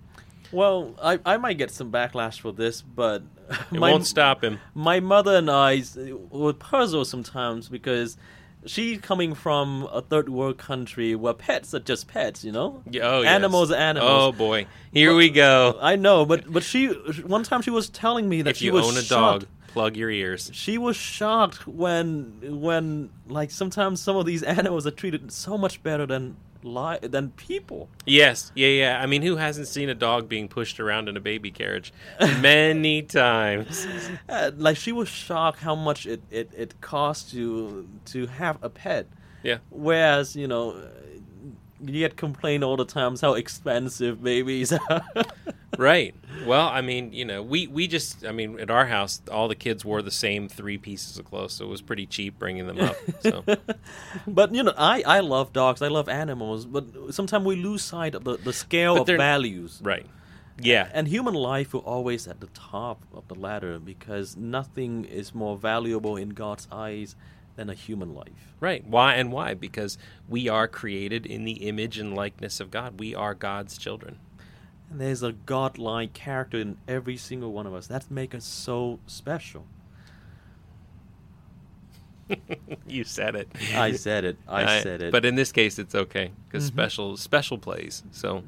Well, 0.51 0.95
I, 1.01 1.19
I 1.25 1.37
might 1.37 1.57
get 1.57 1.71
some 1.71 1.91
backlash 1.91 2.39
for 2.39 2.51
this, 2.51 2.81
but 2.81 3.23
it 3.71 3.79
won't 3.79 4.05
stop 4.05 4.43
him 4.43 4.59
my 4.73 4.99
mother 4.99 5.35
and 5.37 5.49
I 5.49 5.83
would 6.31 6.59
puzzle 6.59 7.05
sometimes 7.05 7.69
because 7.69 8.17
she's 8.65 8.99
coming 8.99 9.33
from 9.35 9.87
a 9.91 10.01
third 10.01 10.29
world 10.29 10.57
country 10.57 11.15
where 11.15 11.33
pets 11.33 11.73
are 11.73 11.79
just 11.79 12.07
pets, 12.07 12.43
you 12.43 12.51
know. 12.51 12.83
Yeah, 12.89 13.03
oh. 13.09 13.23
Animals 13.23 13.71
are 13.71 13.75
animals. 13.77 14.11
oh 14.11 14.31
boy 14.31 14.67
here 14.91 15.15
we 15.15 15.29
go 15.29 15.77
I 15.81 15.95
know, 15.95 16.25
but 16.25 16.51
but 16.51 16.63
she 16.63 16.87
one 16.87 17.43
time 17.43 17.61
she 17.61 17.69
was 17.71 17.89
telling 17.89 18.27
me 18.27 18.41
that 18.41 18.51
if 18.51 18.57
she 18.57 18.65
you 18.65 18.73
was 18.73 18.85
own 18.87 18.97
a 18.97 19.01
shocked. 19.01 19.41
dog 19.41 19.49
plug 19.67 19.95
your 19.97 20.09
ears 20.09 20.49
She 20.53 20.77
was 20.77 20.95
shocked 20.95 21.67
when 21.67 22.59
when 22.61 23.09
like 23.27 23.51
sometimes 23.51 24.01
some 24.01 24.15
of 24.17 24.25
these 24.25 24.43
animals 24.57 24.87
are 24.87 24.91
treated 24.91 25.31
so 25.31 25.57
much 25.57 25.83
better 25.83 26.05
than 26.05 26.35
li- 26.67 26.99
than 27.01 27.31
people. 27.31 27.89
Yes, 28.05 28.51
yeah, 28.55 28.67
yeah. 28.67 29.01
I 29.01 29.05
mean, 29.05 29.21
who 29.21 29.37
hasn't 29.37 29.67
seen 29.67 29.89
a 29.89 29.95
dog 29.95 30.27
being 30.29 30.47
pushed 30.47 30.79
around 30.79 31.09
in 31.09 31.17
a 31.17 31.19
baby 31.19 31.51
carriage 31.51 31.93
many 32.19 33.01
times? 33.01 33.87
Uh, 34.29 34.51
like 34.57 34.75
she 34.77 34.91
was 34.91 35.07
shocked 35.07 35.59
how 35.59 35.73
much 35.75 36.05
it, 36.05 36.21
it, 36.29 36.51
it 36.55 36.81
costs 36.81 37.31
to 37.31 37.87
to 38.05 38.27
have 38.27 38.61
a 38.61 38.69
pet. 38.69 39.07
Yeah, 39.43 39.59
Whereas, 39.69 40.35
you 40.35 40.47
know, 40.47 40.75
you 41.79 41.99
get 41.99 42.17
complained 42.17 42.63
all 42.63 42.75
the 42.75 42.85
times 42.85 43.21
how 43.21 43.33
expensive 43.35 44.21
babies 44.23 44.73
are. 44.73 45.05
right. 45.77 46.15
Well, 46.45 46.67
I 46.67 46.81
mean, 46.81 47.13
you 47.13 47.25
know, 47.25 47.41
we 47.41 47.67
we 47.67 47.87
just, 47.87 48.25
I 48.25 48.31
mean, 48.31 48.59
at 48.59 48.69
our 48.69 48.85
house, 48.85 49.21
all 49.31 49.47
the 49.47 49.55
kids 49.55 49.83
wore 49.83 50.01
the 50.01 50.11
same 50.11 50.47
three 50.47 50.77
pieces 50.77 51.17
of 51.17 51.25
clothes, 51.25 51.53
so 51.53 51.65
it 51.65 51.69
was 51.69 51.81
pretty 51.81 52.05
cheap 52.05 52.37
bringing 52.37 52.67
them 52.67 52.79
up. 52.79 52.95
So 53.21 53.43
but, 54.27 54.53
you 54.53 54.63
know, 54.63 54.73
I, 54.77 55.03
I 55.05 55.19
love 55.21 55.53
dogs, 55.53 55.81
I 55.81 55.87
love 55.87 56.09
animals, 56.09 56.65
but 56.65 57.13
sometimes 57.13 57.45
we 57.45 57.55
lose 57.55 57.83
sight 57.83 58.15
of 58.15 58.23
the, 58.23 58.37
the 58.37 58.53
scale 58.53 59.01
of 59.01 59.07
values. 59.07 59.79
right, 59.83 60.05
Yeah. 60.61 60.89
And 60.93 61.07
human 61.07 61.33
life 61.33 61.73
will 61.73 61.81
always 61.81 62.27
at 62.27 62.39
the 62.39 62.47
top 62.47 63.03
of 63.13 63.27
the 63.27 63.35
ladder 63.35 63.79
because 63.79 64.37
nothing 64.37 65.05
is 65.05 65.33
more 65.33 65.57
valuable 65.57 66.17
in 66.17 66.29
God's 66.29 66.67
eyes 66.71 67.15
than 67.55 67.69
a 67.69 67.73
human 67.73 68.13
life. 68.13 68.53
Right. 68.59 68.85
Why 68.85 69.15
and 69.15 69.31
why? 69.31 69.53
Because 69.53 69.97
we 70.29 70.47
are 70.47 70.67
created 70.67 71.25
in 71.25 71.43
the 71.43 71.67
image 71.67 71.97
and 71.97 72.15
likeness 72.15 72.59
of 72.59 72.71
God. 72.71 72.99
We 72.99 73.13
are 73.13 73.33
God's 73.33 73.77
children. 73.77 74.19
And 74.89 75.01
there's 75.01 75.23
a 75.23 75.33
godlike 75.33 76.13
character 76.13 76.57
in 76.59 76.77
every 76.87 77.17
single 77.17 77.51
one 77.51 77.67
of 77.67 77.73
us. 77.73 77.87
That 77.87 78.09
makes 78.09 78.35
us 78.35 78.45
so 78.45 78.99
special. 79.05 79.65
you 82.87 83.03
said 83.03 83.35
it. 83.35 83.49
I 83.75 83.93
said 83.93 84.25
it. 84.25 84.37
I, 84.47 84.81
said 84.81 85.01
it. 85.01 85.11
But 85.11 85.25
in 85.25 85.35
this 85.35 85.51
case, 85.51 85.79
it's 85.79 85.95
okay 85.95 86.31
because 86.47 86.65
Mhm. 86.65 86.73
special 86.73 87.17
special 87.17 87.57
plays. 87.57 88.03
So, 88.11 88.43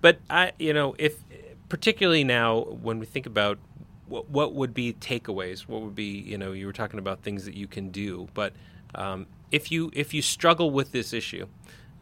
but 0.00 0.18
I, 0.30 0.52
you 0.58 0.72
know, 0.72 0.94
if 0.98 1.22
particularly 1.68 2.24
now 2.24 2.60
when 2.62 2.98
we 2.98 3.06
think 3.06 3.26
about 3.26 3.58
what, 4.06 4.28
what 4.28 4.54
would 4.54 4.74
be 4.74 4.92
takeaways, 4.94 5.60
what 5.62 5.82
would 5.82 5.94
be, 5.94 6.18
you 6.18 6.38
know, 6.38 6.52
you 6.52 6.66
were 6.66 6.72
talking 6.72 6.98
about 6.98 7.22
things 7.22 7.44
that 7.46 7.54
you 7.54 7.66
can 7.66 7.90
do, 7.90 8.28
but 8.34 8.52
um, 8.94 9.26
if 9.50 9.70
you 9.72 9.90
if 9.94 10.14
you 10.14 10.22
struggle 10.22 10.70
with 10.70 10.92
this 10.92 11.12
issue. 11.12 11.46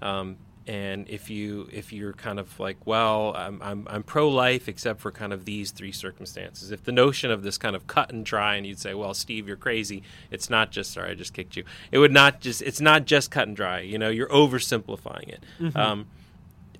Um, 0.00 0.36
and 0.66 1.08
if 1.08 1.28
you 1.28 1.68
if 1.72 1.92
you're 1.92 2.12
kind 2.12 2.38
of 2.38 2.60
like 2.60 2.76
well 2.86 3.34
I'm, 3.36 3.60
I'm, 3.62 3.86
I'm 3.90 4.02
pro-life 4.04 4.68
except 4.68 5.00
for 5.00 5.10
kind 5.10 5.32
of 5.32 5.44
these 5.44 5.72
three 5.72 5.90
circumstances 5.92 6.70
if 6.70 6.84
the 6.84 6.92
notion 6.92 7.30
of 7.32 7.42
this 7.42 7.58
kind 7.58 7.74
of 7.74 7.86
cut 7.88 8.12
and 8.12 8.24
dry 8.24 8.54
and 8.54 8.64
you'd 8.66 8.78
say 8.78 8.94
well 8.94 9.12
steve 9.14 9.48
you're 9.48 9.56
crazy 9.56 10.02
it's 10.30 10.48
not 10.48 10.70
just 10.70 10.92
sorry 10.92 11.10
i 11.10 11.14
just 11.14 11.34
kicked 11.34 11.56
you 11.56 11.64
it 11.90 11.98
would 11.98 12.12
not 12.12 12.40
just 12.40 12.62
it's 12.62 12.80
not 12.80 13.06
just 13.06 13.30
cut 13.30 13.48
and 13.48 13.56
dry 13.56 13.80
you 13.80 13.98
know 13.98 14.08
you're 14.08 14.28
oversimplifying 14.28 15.28
it 15.28 15.42
Mhm. 15.60 15.76
um, 15.76 16.06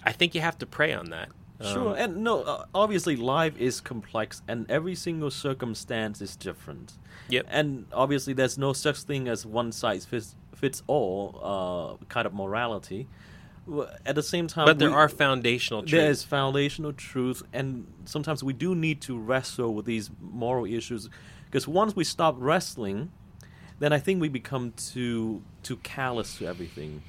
i 0.04 0.12
think 0.12 0.34
you 0.34 0.40
have 0.40 0.58
to 0.58 0.66
pray 0.66 0.92
on 0.92 1.06
that 1.10 1.28
Sure, 1.62 1.90
Um, 1.90 1.94
and 1.96 2.24
no, 2.24 2.42
uh, 2.42 2.64
obviously 2.74 3.14
life 3.14 3.56
is 3.56 3.80
complex, 3.80 4.42
and 4.48 4.68
every 4.68 4.96
single 4.96 5.30
circumstance 5.30 6.20
is 6.20 6.34
different. 6.34 6.94
Yep. 7.28 7.46
And 7.48 7.86
obviously, 7.92 8.32
there's 8.32 8.58
no 8.58 8.72
such 8.72 9.02
thing 9.02 9.28
as 9.28 9.46
one 9.46 9.70
size 9.70 10.04
fits 10.04 10.34
fits 10.56 10.82
all 10.88 11.38
uh, 12.00 12.04
kind 12.08 12.26
of 12.26 12.34
morality. 12.34 13.06
At 14.04 14.16
the 14.16 14.22
same 14.24 14.48
time, 14.48 14.66
but 14.66 14.78
there 14.80 14.90
we- 14.90 14.94
are 14.96 15.08
foundational 15.08 15.82
truths 15.82 15.92
there 15.92 16.10
is 16.10 16.24
foundational 16.24 16.92
truth, 16.92 17.42
and 17.52 17.86
sometimes 18.06 18.42
we 18.42 18.52
do 18.52 18.74
need 18.74 19.00
to 19.02 19.16
wrestle 19.16 19.72
with 19.74 19.86
these 19.86 20.10
moral 20.20 20.64
issues, 20.66 21.08
because 21.46 21.68
once 21.68 21.94
we 21.94 22.02
stop 22.02 22.34
wrestling, 22.38 23.12
then 23.78 23.92
I 23.92 23.98
think 24.00 24.20
we 24.20 24.28
become 24.28 24.72
too 24.72 25.42
too 25.62 25.76
callous 25.76 26.38
to 26.38 26.46
everything. 26.46 27.02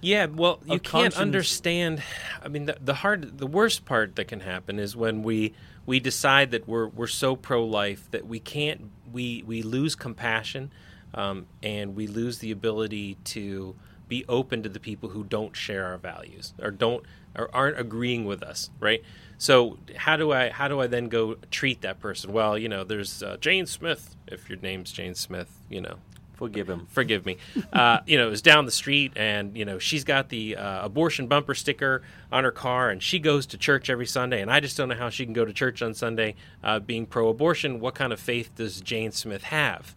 Yeah, 0.00 0.26
well, 0.26 0.58
you 0.64 0.70
can't 0.80 0.82
conscience- 0.82 1.16
understand. 1.18 2.02
I 2.42 2.48
mean, 2.48 2.66
the, 2.66 2.76
the 2.80 2.94
hard, 2.94 3.38
the 3.38 3.46
worst 3.46 3.84
part 3.84 4.16
that 4.16 4.26
can 4.26 4.40
happen 4.40 4.80
is 4.80 4.96
when 4.96 5.22
we 5.22 5.54
we 5.86 6.00
decide 6.00 6.50
that 6.50 6.66
we're 6.66 6.88
we're 6.88 7.06
so 7.06 7.36
pro 7.36 7.64
life 7.64 8.10
that 8.10 8.26
we 8.26 8.40
can't 8.40 8.90
we 9.12 9.44
we 9.46 9.62
lose 9.62 9.94
compassion, 9.94 10.72
um, 11.14 11.46
and 11.62 11.94
we 11.94 12.08
lose 12.08 12.38
the 12.38 12.50
ability 12.50 13.16
to 13.24 13.76
be 14.12 14.26
open 14.28 14.62
to 14.62 14.68
the 14.68 14.78
people 14.78 15.08
who 15.08 15.24
don't 15.24 15.56
share 15.56 15.86
our 15.86 15.96
values 15.96 16.52
or 16.60 16.70
don't 16.70 17.02
or 17.34 17.48
aren't 17.54 17.80
agreeing 17.80 18.26
with 18.26 18.42
us, 18.42 18.68
right? 18.78 19.02
So 19.38 19.78
how 19.96 20.18
do 20.18 20.32
I 20.32 20.50
how 20.50 20.68
do 20.68 20.80
I 20.82 20.86
then 20.86 21.08
go 21.08 21.36
treat 21.50 21.80
that 21.80 21.98
person? 21.98 22.30
Well, 22.30 22.58
you 22.58 22.68
know, 22.68 22.84
there's 22.84 23.22
uh, 23.22 23.38
Jane 23.40 23.64
Smith. 23.64 24.14
If 24.26 24.50
your 24.50 24.58
name's 24.58 24.92
Jane 24.92 25.14
Smith, 25.14 25.50
you 25.70 25.80
know, 25.80 25.96
Forgive 26.34 26.68
him. 26.68 26.86
forgive 26.90 27.24
me. 27.24 27.38
Uh, 27.72 28.00
you 28.06 28.18
know, 28.18 28.30
is 28.30 28.42
down 28.42 28.66
the 28.66 28.70
street, 28.82 29.12
and 29.16 29.56
you 29.56 29.64
know 29.64 29.78
she's 29.78 30.04
got 30.04 30.28
the 30.28 30.56
uh, 30.56 30.84
abortion 30.84 31.26
bumper 31.26 31.54
sticker 31.54 32.02
on 32.30 32.44
her 32.44 32.50
car, 32.50 32.90
and 32.90 33.02
she 33.02 33.18
goes 33.18 33.46
to 33.46 33.56
church 33.56 33.88
every 33.88 34.04
Sunday. 34.06 34.42
And 34.42 34.50
I 34.50 34.60
just 34.60 34.76
don't 34.76 34.90
know 34.90 34.94
how 34.94 35.08
she 35.08 35.24
can 35.24 35.32
go 35.32 35.46
to 35.46 35.54
church 35.54 35.80
on 35.80 35.94
Sunday, 35.94 36.34
uh, 36.62 36.80
being 36.80 37.06
pro-abortion. 37.06 37.80
What 37.80 37.94
kind 37.94 38.12
of 38.12 38.20
faith 38.20 38.50
does 38.56 38.82
Jane 38.82 39.10
Smith 39.12 39.44
have? 39.44 39.94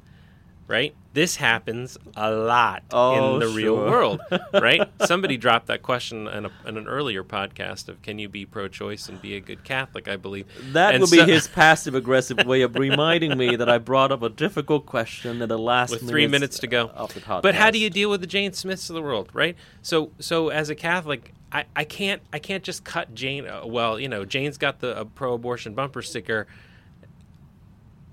Right. 0.68 0.96
This 1.14 1.36
happens 1.36 1.96
a 2.18 2.32
lot 2.32 2.82
Oh, 2.92 3.36
in 3.36 3.40
the 3.40 3.48
real 3.50 3.76
world. 3.76 4.20
Right. 4.54 4.82
Somebody 5.06 5.38
dropped 5.38 5.68
that 5.68 5.84
question 5.84 6.28
in, 6.28 6.46
a, 6.46 6.52
in 6.66 6.78
an 6.78 6.88
earlier 6.88 7.24
podcast 7.24 7.88
of 7.88 8.02
can 8.02 8.18
you 8.18 8.28
be 8.28 8.46
pro-choice 8.48 9.08
and 9.08 9.22
be 9.22 9.36
a 9.36 9.40
good 9.40 9.64
Catholic? 9.64 10.08
I 10.08 10.16
believe 10.16 10.48
That 10.74 10.96
And 10.96 11.02
would 11.02 11.12
be 11.12 11.22
his 11.24 11.48
passive 11.62 11.94
aggressive 11.94 12.46
way 12.48 12.64
of 12.64 12.76
reminding 12.76 13.38
me 13.38 13.56
that 13.58 13.70
I 13.70 13.78
brought 13.78 14.12
up 14.12 14.24
a 14.24 14.30
difficult 14.30 14.88
question 14.88 15.42
at 15.44 15.50
the 15.50 15.58
last 15.60 15.92
with 15.92 16.08
three 16.08 16.26
minutes 16.28 16.58
to 16.60 16.68
go. 16.68 16.88
podcast. 16.88 17.44
But 17.44 17.54
how 17.54 17.70
do 17.70 17.78
you 17.78 17.92
deal 17.92 18.10
with 18.10 18.22
the 18.22 18.28
Jane 18.28 18.52
Smiths 18.54 18.90
of 18.90 18.96
the 18.96 19.02
world, 19.04 19.30
right? 19.34 19.56
So, 19.84 20.12
so 20.20 20.50
as 20.50 20.70
a 20.72 20.76
Catholic, 20.76 21.32
I, 21.52 21.66
I 21.76 21.84
can't 21.84 22.22
I 22.34 22.40
can't 22.40 22.64
just 22.64 22.84
cut 22.84 23.14
Jane. 23.14 23.46
Uh, 23.48 23.62
well, 23.66 24.00
you 24.00 24.10
know, 24.10 24.26
Jane's 24.26 24.58
got 24.58 24.80
the 24.80 24.98
uh, 24.98 25.04
pro-abortion 25.04 25.76
bumper 25.76 26.02
sticker. 26.02 26.48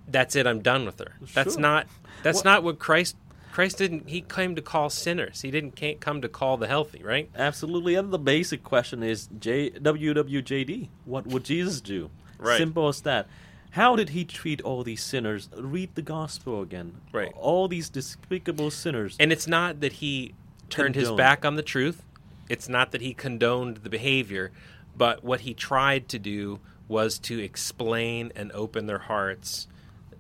That's 0.09 0.37
it. 0.37 0.47
I'm 0.47 0.61
done 0.61 0.85
with 0.85 0.99
her. 0.99 1.13
That's 1.33 1.55
Sure. 1.55 1.61
not 1.63 1.87
that's 2.23 2.45
Well- 2.45 2.55
not 2.55 2.63
what 2.63 2.79
Christ 2.79 3.17
Christ 3.53 3.77
didn't. 3.77 4.09
He 4.09 4.23
came 4.23 4.55
to 4.57 4.63
call 4.63 4.89
sinners. 4.89 5.43
He 5.43 5.51
didn't 5.51 5.77
can't 5.77 6.01
come 6.01 6.23
to 6.23 6.29
call 6.29 6.57
the 6.57 6.67
healthy, 6.67 7.03
right? 7.03 7.29
Absolutely. 7.37 7.95
And 7.97 8.11
the 8.11 8.19
basic 8.19 8.65
question 8.65 9.03
is 9.03 9.29
J- 9.39 9.71
WWJD. 9.73 10.89
What 11.05 11.27
would 11.27 11.45
Jesus 11.45 11.83
do? 11.83 12.11
Right. 12.39 12.57
Simple 12.57 12.89
as 12.89 13.03
that. 13.03 13.29
How 13.73 13.95
did 13.95 14.11
he 14.11 14.25
treat 14.25 14.63
all 14.63 14.83
these 14.83 15.03
sinners? 15.03 15.51
Read 15.55 15.95
the 15.95 16.03
gospel 16.03 16.63
again. 16.63 16.95
Right. 17.13 17.31
All 17.37 17.69
these 17.69 17.91
despicable 17.91 18.71
sinners. 18.71 19.17
And 19.21 19.31
it's 19.33 19.47
not 19.47 19.81
that 19.81 19.95
he 19.95 20.35
turned 20.71 20.95
his 20.95 21.11
back 21.11 21.45
on 21.45 21.57
the 21.57 21.63
truth. 21.63 22.03
It's 22.49 22.69
not 22.69 22.91
that 22.93 23.01
he 23.03 23.13
condoned 23.15 23.79
the 23.79 23.91
behavior, 23.91 24.51
but 24.97 25.23
what 25.25 25.43
he 25.43 25.55
tried 25.55 26.09
to 26.11 26.19
do 26.19 26.59
was 26.89 27.19
to 27.21 27.39
explain 27.39 28.33
and 28.35 28.51
open 28.53 28.87
their 28.87 28.99
hearts 28.99 29.69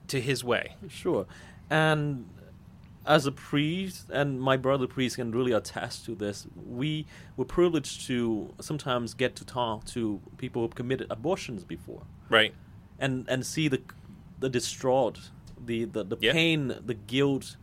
to 0.08 0.20
his 0.20 0.42
way. 0.44 0.76
Sure. 0.88 1.26
And 1.72 2.28
as 3.06 3.26
a 3.26 3.32
priest, 3.32 4.11
and 4.11 4.40
my 4.40 4.56
brother 4.56 4.87
priest 4.87 5.16
can 5.16 5.32
really 5.32 5.52
attest 5.52 6.04
to 6.06 6.14
this, 6.14 6.46
we 6.68 7.06
were 7.37 7.46
privileged 7.46 8.06
to 8.08 8.52
sometimes 8.61 9.14
get 9.14 9.35
to 9.37 9.44
talk 9.44 9.85
to 9.87 10.20
people 10.37 10.62
who've 10.62 10.74
committed 10.74 11.06
abortions 11.11 11.64
before. 11.64 12.02
Right. 12.28 12.54
and 12.98 13.14
and 13.28 13.44
see 13.44 13.66
the 13.68 13.80
the 14.38 14.48
distraught, 14.48 15.30
the 15.66 15.85
the, 15.87 16.02
the 16.04 16.16
Yeah. 16.20 16.32
pain, 16.32 16.61
the 16.90 16.94
guilt 16.94 17.56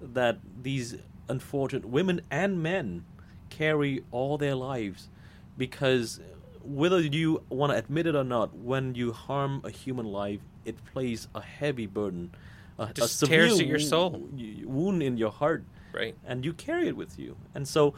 that 0.00 0.36
these 0.62 0.96
unfortunate 1.28 1.84
women 1.98 2.20
and 2.30 2.52
men 2.62 3.04
carry 3.50 4.02
all 4.10 4.38
their 4.38 4.54
lives, 4.56 5.08
because 5.56 6.20
whether 6.64 7.00
you 7.00 7.42
want 7.48 7.70
to 7.72 7.78
admit 7.78 8.06
it 8.06 8.14
or 8.22 8.24
not, 8.24 8.48
when 8.56 8.94
you 8.94 9.12
harm 9.12 9.60
a 9.64 9.70
human 9.70 10.06
life, 10.06 10.40
it 10.64 10.76
plays 10.92 11.28
a 11.34 11.42
heavy 11.42 11.86
burden, 11.86 12.30
a, 12.78 12.84
a 12.84 12.92
Just 12.92 13.18
severe 13.18 13.46
tears 13.48 13.60
at 13.60 13.66
your 13.66 13.78
soul. 13.78 14.28
wound 14.64 15.02
in 15.02 15.16
your 15.16 15.30
heart, 15.30 15.64
Right. 15.92 16.14
and 16.24 16.44
you 16.44 16.52
carry 16.52 16.88
it 16.88 16.96
with 16.96 17.18
you. 17.18 17.36
And 17.54 17.66
so, 17.68 17.94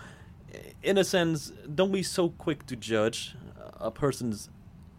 in 0.82 0.98
a 0.98 1.04
sense, 1.04 1.52
don't 1.74 1.92
be 1.92 2.02
so 2.02 2.30
quick 2.30 2.66
to 2.66 2.76
judge 2.76 3.34
a 3.80 3.90
person's 3.90 4.48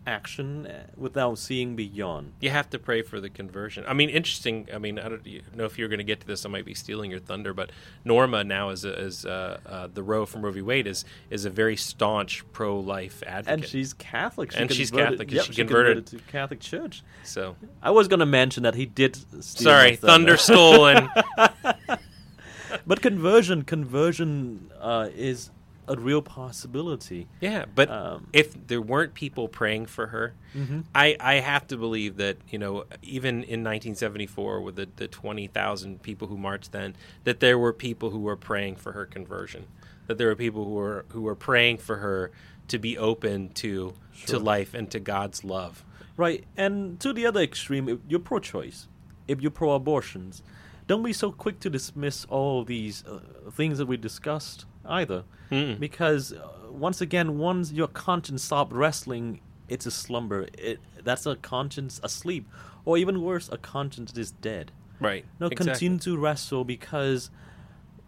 action 0.05 0.67
uh, 0.67 0.87
without 0.95 1.37
seeing 1.37 1.75
beyond. 1.75 2.33
You 2.39 2.49
have 2.49 2.69
to 2.71 2.79
pray 2.79 3.01
for 3.01 3.19
the 3.19 3.29
conversion. 3.29 3.85
I 3.87 3.93
mean, 3.93 4.09
interesting. 4.09 4.67
I 4.73 4.77
mean, 4.77 4.99
I 4.99 5.09
don't 5.09 5.55
know 5.55 5.65
if 5.65 5.77
you're 5.77 5.87
going 5.87 5.99
to 5.99 6.03
get 6.05 6.19
to 6.21 6.27
this. 6.27 6.45
I 6.45 6.49
might 6.49 6.65
be 6.65 6.73
stealing 6.73 7.11
your 7.11 7.19
thunder, 7.19 7.53
but 7.53 7.71
Norma 8.03 8.43
now 8.43 8.69
is 8.69 8.85
a, 8.85 8.99
is 8.99 9.25
uh 9.25 9.59
uh, 9.65 9.87
the 9.93 10.03
Roe 10.03 10.25
from 10.25 10.43
Roe 10.43 10.51
v. 10.51 10.61
Wade 10.61 10.87
is 10.87 11.05
is 11.29 11.45
a 11.45 11.49
very 11.49 11.75
staunch 11.75 12.43
pro-life 12.51 13.23
advocate. 13.25 13.59
And 13.61 13.65
she's 13.65 13.93
Catholic. 13.93 14.51
She 14.51 14.57
And 14.59 14.71
she's 14.71 14.91
Catholic, 14.91 15.31
Yep, 15.31 15.45
she 15.45 15.53
she 15.53 15.61
converted. 15.61 16.07
to 16.07 16.17
Catholic 16.31 16.59
Church. 16.59 17.03
so 17.23 17.55
I 17.81 17.91
was 17.91 18.07
going 18.07 18.19
to 18.19 18.25
mention 18.25 18.63
that 18.63 18.75
he 18.75 18.85
did. 18.85 19.15
Steal 19.15 19.63
sorry, 19.63 19.91
my 19.91 19.95
thunder 19.97 20.37
stolen. 20.37 21.09
but 22.87 23.01
conversion, 23.01 23.63
conversion 23.63 24.71
uh, 24.79 25.09
is 25.15 25.49
a 25.87 25.95
real 25.95 26.21
possibility. 26.21 27.27
Yeah, 27.41 27.65
but 27.73 27.89
Um, 27.89 28.27
if 28.33 28.67
there 28.67 28.81
weren't 28.81 29.13
people 29.13 29.47
praying 29.47 29.85
for 29.87 30.07
her, 30.07 30.33
Mhm. 30.55 30.85
I, 30.93 31.15
I 31.19 31.35
have 31.35 31.67
to 31.67 31.77
believe 31.77 32.17
that 32.17 32.37
you 32.49 32.57
know 32.59 32.85
even 33.01 33.43
in 33.43 33.63
1974 33.63 34.61
with 34.61 34.75
the, 34.75 34.87
the 34.95 35.07
20,000 35.07 36.01
people 36.01 36.27
who 36.27 36.37
marched 36.37 36.71
then, 36.71 36.95
that 37.23 37.39
there 37.39 37.57
were 37.59 37.73
people 37.73 38.09
who 38.11 38.19
were 38.19 38.35
praying 38.37 38.75
for 38.77 38.91
her 38.93 39.05
conversion, 39.05 39.65
that 40.07 40.17
there 40.17 40.27
were 40.27 40.35
people 40.35 40.63
who 40.65 40.73
were 40.73 41.05
who 41.09 41.21
were 41.21 41.35
praying 41.35 41.77
for 41.77 41.97
her 41.97 42.31
to 42.67 42.79
be 42.79 42.97
open 42.97 43.49
to 43.49 43.93
to 44.27 44.39
life 44.39 44.73
and 44.73 44.89
to 44.91 44.99
God's 44.99 45.43
love. 45.43 45.83
Right, 46.17 46.45
and 46.55 46.97
to 47.01 47.11
the 47.11 47.25
other 47.25 47.41
extreme, 47.41 47.89
if 47.89 47.99
you're 48.07 48.21
pro-choice, 48.21 48.87
if 49.27 49.41
you're 49.41 49.51
pro-abortions, 49.51 50.41
don't 50.87 51.03
be 51.03 51.11
so 51.11 51.29
quick 51.31 51.59
to 51.59 51.69
dismiss 51.69 52.23
all 52.29 52.63
these 52.63 53.03
uh, 53.05 53.19
things 53.51 53.77
that 53.79 53.85
we 53.87 53.97
discussed 53.97 54.65
either, 54.87 55.23
Mm. 55.51 55.79
because 55.79 56.33
uh, 56.33 56.47
once 56.71 57.01
again, 57.01 57.37
once 57.37 57.71
your 57.71 57.87
conscience 57.87 58.43
stops 58.43 58.71
wrestling, 58.73 59.39
it's 59.69 59.85
a 59.85 59.91
slumber. 59.91 60.47
It 60.57 60.79
that's 61.03 61.25
a 61.25 61.35
conscience 61.35 61.99
asleep, 62.03 62.47
or 62.83 62.97
even 62.97 63.21
worse, 63.21 63.47
a 63.51 63.57
conscience 63.57 64.17
is 64.17 64.31
dead. 64.31 64.71
Right. 64.99 65.25
No, 65.39 65.47
exactly. 65.47 65.71
continue 65.73 65.99
to 65.99 66.17
wrestle 66.17 66.63
because 66.63 67.29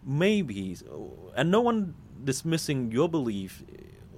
maybe, 0.04 0.76
and 1.36 1.50
no 1.50 1.60
one 1.60 1.94
dismissing 2.24 2.90
your 2.92 3.08
belief. 3.08 3.62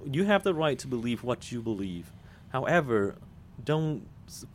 You 0.05 0.23
have 0.25 0.43
the 0.43 0.53
right 0.53 0.79
to 0.79 0.87
believe 0.87 1.23
what 1.23 1.51
you 1.51 1.61
believe, 1.61 2.11
However, 2.49 3.15
don't 3.63 4.07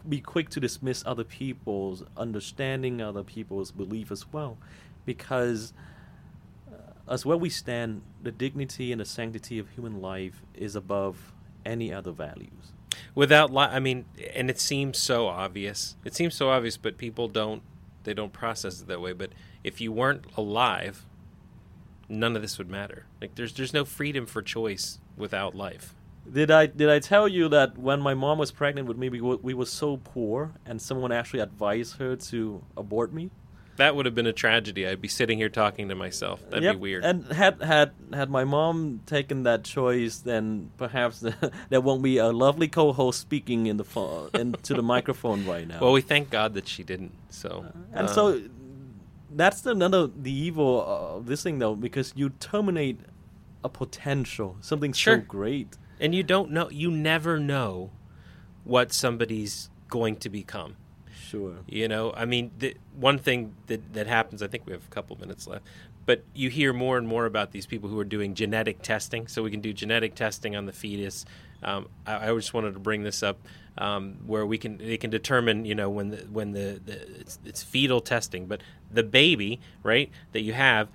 be 0.08 0.20
quick 0.20 0.48
to 0.50 0.60
dismiss 0.60 1.02
other 1.06 1.24
people's 1.24 2.02
understanding, 2.16 3.00
other 3.00 3.22
people's 3.22 3.70
belief 3.70 4.10
as 4.10 4.30
well, 4.32 4.58
because 5.06 5.72
uh, 5.72 5.80
as 7.08 7.24
where 7.24 7.36
we 7.36 7.50
stand, 7.50 8.02
the 8.22 8.32
dignity 8.32 8.92
and 8.92 9.00
the 9.00 9.04
sanctity 9.04 9.58
of 9.58 9.70
human 9.70 10.00
life 10.00 10.42
is 10.54 10.74
above 10.74 11.32
any 11.64 11.92
other 11.92 12.12
values. 12.12 12.72
Without, 13.14 13.52
li- 13.52 13.68
I 13.70 13.78
mean, 13.80 14.06
and 14.34 14.50
it 14.50 14.60
seems 14.60 14.98
so 14.98 15.26
obvious. 15.26 15.96
It 16.04 16.14
seems 16.14 16.34
so 16.34 16.50
obvious, 16.50 16.76
but 16.76 16.98
people 16.98 17.28
don't. 17.28 17.62
They 18.04 18.14
don't 18.14 18.32
process 18.32 18.80
it 18.80 18.86
that 18.88 19.00
way. 19.00 19.12
But 19.12 19.30
if 19.64 19.80
you 19.80 19.90
weren't 19.90 20.24
alive, 20.36 21.04
none 22.08 22.36
of 22.36 22.42
this 22.42 22.56
would 22.58 22.70
matter. 22.70 23.06
Like 23.20 23.34
there's 23.34 23.52
there's 23.54 23.72
no 23.72 23.84
freedom 23.84 24.26
for 24.26 24.42
choice 24.42 25.00
without 25.16 25.54
life. 25.54 25.94
Did 26.30 26.50
I 26.50 26.66
did 26.66 26.88
I 26.88 26.98
tell 26.98 27.28
you 27.28 27.48
that 27.48 27.78
when 27.78 28.00
my 28.00 28.14
mom 28.14 28.38
was 28.38 28.50
pregnant 28.50 28.88
with 28.88 28.96
me, 28.96 29.08
we 29.08 29.20
were, 29.20 29.36
we 29.36 29.54
were 29.54 29.66
so 29.66 29.98
poor, 29.98 30.52
and 30.64 30.80
someone 30.80 31.12
actually 31.12 31.40
advised 31.40 31.98
her 31.98 32.16
to 32.16 32.62
abort 32.76 33.12
me? 33.12 33.30
That 33.76 33.94
would 33.96 34.06
have 34.06 34.14
been 34.14 34.26
a 34.26 34.32
tragedy. 34.32 34.86
I'd 34.86 35.00
be 35.02 35.08
sitting 35.08 35.38
here 35.38 35.48
talking 35.48 35.88
to 35.88 35.94
myself. 35.94 36.40
That'd 36.50 36.64
Yep, 36.64 36.74
be 36.74 36.78
weird. 36.80 37.04
And 37.04 37.24
had 37.32 37.62
had 37.62 37.92
had 38.12 38.30
my 38.30 38.44
mom 38.44 39.00
taken 39.06 39.42
that 39.44 39.64
choice, 39.64 40.18
then 40.18 40.70
perhaps 40.78 41.22
there 41.68 41.80
won't 41.80 42.02
be 42.02 42.18
a 42.18 42.28
lovely 42.28 42.68
co-host 42.68 43.20
speaking 43.20 43.66
in 43.66 43.76
the 43.76 43.84
phone 43.84 44.30
into 44.34 44.74
the 44.74 44.82
microphone 44.82 45.46
right 45.46 45.66
now. 45.68 45.78
well, 45.80 45.92
we 45.92 46.00
thank 46.00 46.30
God 46.30 46.54
that 46.54 46.66
she 46.68 46.82
didn't. 46.82 47.12
So 47.30 47.66
and 47.92 48.08
uh, 48.08 48.12
so 48.12 48.40
that's 49.30 49.64
another 49.66 50.06
the 50.06 50.32
evil 50.32 50.82
of 50.86 51.26
this 51.26 51.42
thing, 51.42 51.58
though, 51.58 51.74
because 51.74 52.12
you 52.16 52.30
terminate 52.40 52.98
a 53.64 53.68
potential, 53.68 54.56
something 54.60 54.92
Sure. 54.92 55.16
so 55.18 55.20
great. 55.22 55.76
and 56.00 56.14
you 56.14 56.22
don't 56.22 56.50
know. 56.50 56.70
You 56.70 56.90
never 56.90 57.38
know 57.38 57.90
what 58.64 58.92
somebody's 58.92 59.70
going 59.88 60.16
to 60.16 60.28
become. 60.30 60.76
Sure. 61.30 61.56
You 61.66 61.88
know, 61.88 62.12
I 62.16 62.24
mean, 62.24 62.52
the, 62.58 62.76
one 62.94 63.18
thing 63.18 63.54
that, 63.66 63.94
that 63.94 64.06
happens, 64.06 64.42
I 64.42 64.46
think 64.46 64.66
we 64.66 64.72
have 64.72 64.84
a 64.84 64.94
couple 64.94 65.16
minutes 65.18 65.46
left, 65.46 65.64
but 66.04 66.22
you 66.34 66.50
hear 66.50 66.72
more 66.72 66.98
and 66.98 67.06
more 67.06 67.26
about 67.26 67.50
these 67.50 67.66
people 67.66 67.88
who 67.88 67.98
are 67.98 68.04
doing 68.04 68.34
genetic 68.34 68.82
testing. 68.82 69.26
So 69.26 69.42
we 69.42 69.50
can 69.50 69.60
do 69.60 69.72
genetic 69.72 70.14
testing 70.14 70.54
on 70.54 70.66
the 70.66 70.72
fetus. 70.72 71.24
Um, 71.62 71.88
I, 72.06 72.30
I 72.30 72.34
just 72.36 72.54
wanted 72.54 72.74
to 72.74 72.80
bring 72.80 73.02
this 73.02 73.22
up 73.22 73.38
um, 73.78 74.18
where 74.26 74.46
we 74.46 74.56
can 74.56 74.78
they 74.78 74.96
can 74.96 75.10
determine, 75.10 75.64
you 75.64 75.74
know, 75.74 75.90
when 75.90 76.10
the 76.10 76.18
when 76.30 76.52
the, 76.52 76.80
the 76.84 77.20
it's, 77.20 77.38
it's 77.44 77.62
fetal 77.62 78.00
testing, 78.00 78.46
but 78.46 78.62
the 78.90 79.02
baby, 79.02 79.60
right, 79.82 80.10
that 80.32 80.40
you 80.40 80.52
have 80.52 80.88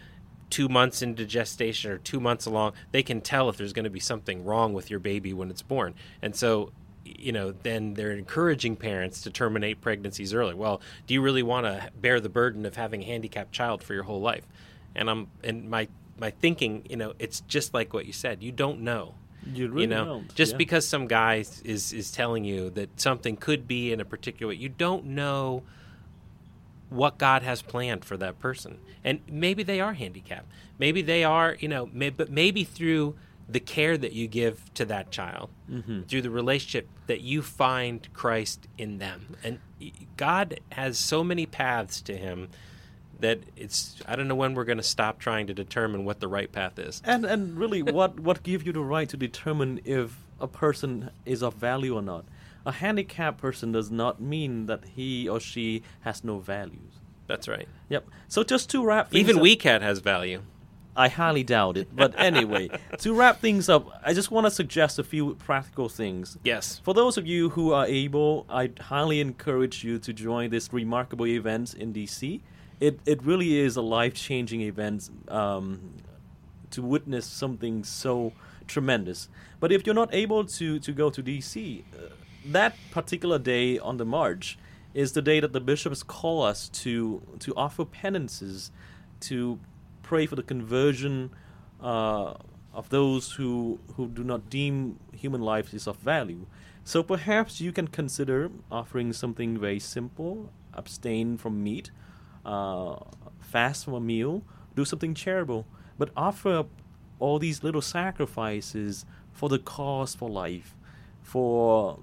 two 0.50 0.68
months 0.68 1.02
into 1.02 1.26
gestation 1.26 1.92
or 1.92 1.98
two 1.98 2.20
months 2.20 2.46
along, 2.46 2.74
they 2.92 3.04
can 3.04 3.22
tell 3.22 3.50
if 3.50 3.58
there's 3.58 3.74
going 3.74 3.86
to 3.86 3.90
be 3.90 4.00
something 4.00 4.44
wrong 4.44 4.74
with 4.74 4.90
your 4.90 5.00
baby 5.00 5.34
when 5.34 5.50
it's 5.50 5.62
born. 5.62 5.94
And 6.22 6.36
so, 6.36 6.72
you 7.20 7.32
know, 7.32 7.52
then 7.64 7.94
they're 7.94 8.12
encouraging 8.12 8.76
parents 8.76 9.22
to 9.22 9.30
terminate 9.30 9.82
pregnancies 9.82 10.34
early. 10.34 10.54
Well, 10.54 10.82
do 11.08 11.14
you 11.14 11.22
really 11.22 11.44
want 11.44 11.66
to 11.66 11.90
bear 12.00 12.20
the 12.20 12.30
burden 12.30 12.66
of 12.66 12.76
having 12.76 13.02
a 13.02 13.06
handicapped 13.06 13.52
child 13.52 13.84
for 13.84 13.94
your 13.94 14.04
whole 14.04 14.22
life? 14.22 14.46
And 14.96 15.10
I'm 15.10 15.28
and 15.44 15.70
my 15.70 15.88
my 16.20 16.32
thinking, 16.32 16.86
you 16.90 16.98
know, 16.98 17.14
it's 17.20 17.42
just 17.42 17.74
like 17.74 17.94
what 17.94 18.06
you 18.06 18.14
said. 18.14 18.44
You 18.44 18.52
don't 18.52 18.82
know. 18.82 19.16
You 19.46 19.70
really 19.70 19.82
you 19.84 19.88
know, 19.88 20.06
don't. 20.06 20.36
just 20.36 20.52
yeah. 20.52 20.58
because 20.58 20.88
some 20.88 21.08
guy 21.08 21.44
is 21.64 21.94
is 21.94 22.12
telling 22.12 22.44
you 22.44 22.70
that 22.72 23.00
something 23.00 23.38
could 23.38 23.68
be 23.68 23.92
in 23.92 24.00
a 24.00 24.06
particular 24.06 24.50
way, 24.54 24.60
you 24.60 24.70
don't 24.70 25.06
know 25.06 25.64
what 26.90 27.18
God 27.18 27.42
has 27.42 27.62
planned 27.62 28.04
for 28.06 28.18
that 28.18 28.40
person. 28.40 28.78
And 29.04 29.22
maybe 29.28 29.64
they 29.64 29.80
are 29.80 29.94
handicapped. 29.94 30.48
Maybe 30.78 31.02
they 31.02 31.24
are, 31.24 31.56
you 31.60 31.68
know, 31.70 31.90
may, 31.94 32.10
but 32.10 32.30
maybe 32.30 32.64
through 32.66 33.16
the 33.48 33.62
care 33.62 33.98
that 33.98 34.14
you 34.14 34.28
give 34.28 34.72
to 34.76 34.86
that 34.86 35.10
child, 35.12 35.50
Mm-hmm. 35.70 36.02
through 36.04 36.22
the 36.22 36.30
relationship 36.30 36.90
that 37.12 37.20
you 37.20 37.42
find 37.42 38.08
Christ 38.14 38.70
in 38.78 38.98
them. 38.98 39.36
And 39.44 39.60
God 40.16 40.62
has 40.72 40.98
so 40.98 41.26
many 41.26 41.46
paths 41.46 42.00
to 42.04 42.16
him 42.16 42.48
that 43.20 43.42
it's 43.58 44.02
I 44.08 44.16
don't 44.16 44.30
know 44.30 44.36
when 44.36 44.54
we're 44.54 44.64
going 44.64 44.78
to 44.78 44.84
stop 44.84 45.20
trying 45.20 45.46
to 45.48 45.54
determine 45.54 46.06
what 46.06 46.22
the 46.22 46.30
right 46.30 46.50
path 46.50 46.80
is. 46.80 47.02
And 47.04 47.26
and 47.26 47.58
really, 47.58 47.84
what 47.84 48.18
what 48.18 48.44
gives 48.44 48.66
you 48.66 48.72
the 48.72 48.80
right 48.80 49.10
to 49.10 49.18
determine 49.18 49.82
if 49.84 50.24
a 50.40 50.48
person 50.48 51.10
is 51.26 51.44
of 51.44 51.56
value 51.56 51.96
or 51.98 52.02
not? 52.02 52.24
A 52.66 52.72
handicapped 52.72 53.42
person 53.42 53.74
does 53.74 53.92
not 53.92 54.22
mean 54.22 54.68
that 54.68 54.86
he 54.96 55.28
or 55.28 55.42
she 55.42 55.84
has 56.02 56.24
no 56.24 56.40
values. 56.40 56.94
That's 57.28 57.50
right. 57.50 57.68
Yep. 57.90 58.08
So 58.30 58.46
just 58.46 58.70
to 58.70 58.86
wrap 58.86 59.14
Even 59.14 59.36
up, 59.36 59.44
WeCat 59.44 59.82
has 59.82 60.00
value. 60.00 60.44
I 60.96 61.08
highly 61.08 61.44
doubt 61.44 61.78
it. 61.78 61.96
But 61.96 62.20
anyway, 62.20 62.70
to 63.00 63.14
wrap 63.14 63.40
things 63.40 63.70
up, 63.70 63.88
I 64.04 64.14
just 64.14 64.32
want 64.32 64.46
to 64.46 64.52
suggest 64.52 65.00
a 65.00 65.04
few 65.04 65.36
practical 65.36 65.90
things. 65.90 66.38
Yes. 66.44 66.82
For 66.84 66.94
those 66.94 67.18
of 67.18 67.26
you 67.26 67.50
who 67.50 67.72
are 67.72 67.86
able, 67.86 68.46
I 68.50 68.72
highly 68.80 69.22
encourage 69.22 69.84
you 69.84 70.00
to 70.00 70.14
join 70.14 70.50
this 70.50 70.72
remarkable 70.74 71.28
event 71.28 71.74
in 71.74 71.94
DC. 71.94 72.42
It 72.80 73.00
it 73.06 73.24
really 73.24 73.60
is 73.60 73.76
a 73.78 73.82
life 73.82 74.16
changing 74.16 74.62
event 74.62 75.10
um, 75.28 75.94
to 76.72 76.82
witness 76.82 77.26
something 77.26 77.84
so 77.84 78.34
tremendous. 78.68 79.30
But 79.60 79.72
if 79.72 79.86
you're 79.86 79.96
not 79.96 80.14
able 80.14 80.46
to 80.46 80.80
to 80.80 80.92
go 80.92 81.10
to 81.10 81.24
DC, 81.24 81.84
uh, 81.94 82.16
that 82.46 82.76
particular 82.90 83.38
day 83.38 83.78
on 83.78 83.98
the 83.98 84.06
march 84.06 84.58
is 84.94 85.14
the 85.14 85.22
day 85.22 85.40
that 85.40 85.54
the 85.54 85.62
bishops 85.62 86.04
call 86.04 86.44
us 86.44 86.70
to 86.70 87.22
to 87.40 87.54
offer 87.56 87.86
penances, 87.86 88.72
to 89.22 89.60
pray 90.12 90.26
for 90.26 90.36
the 90.36 90.44
conversion 90.44 91.32
uh, 91.82 92.34
of 92.74 92.90
those 92.90 93.32
who 93.38 93.80
who 93.96 94.10
do 94.10 94.26
not 94.26 94.50
deem 94.50 95.00
human 95.14 95.40
life 95.40 95.74
is 95.74 95.88
of 95.88 95.96
value. 96.14 96.46
So 96.84 97.02
perhaps 97.02 97.62
you 97.62 97.72
can 97.72 97.88
consider 97.88 98.52
offering 98.70 99.14
something 99.14 99.58
very 99.58 99.80
simple: 99.80 100.52
abstain 100.74 101.38
from 101.38 101.64
meat, 101.64 101.92
uh, 102.46 102.96
fast 103.40 103.86
from 103.86 103.94
a 103.94 104.02
meal, 104.02 104.44
do 104.76 104.84
something 104.84 105.14
charitable, 105.14 105.66
but 105.98 106.10
offer 106.18 106.58
up 106.60 106.70
all 107.20 107.40
these 107.40 107.64
little 107.64 107.82
sacrifices 107.82 109.06
for 109.32 109.48
the 109.48 109.60
cause 109.60 110.14
for 110.14 110.30
life, 110.30 110.76
for 111.24 112.00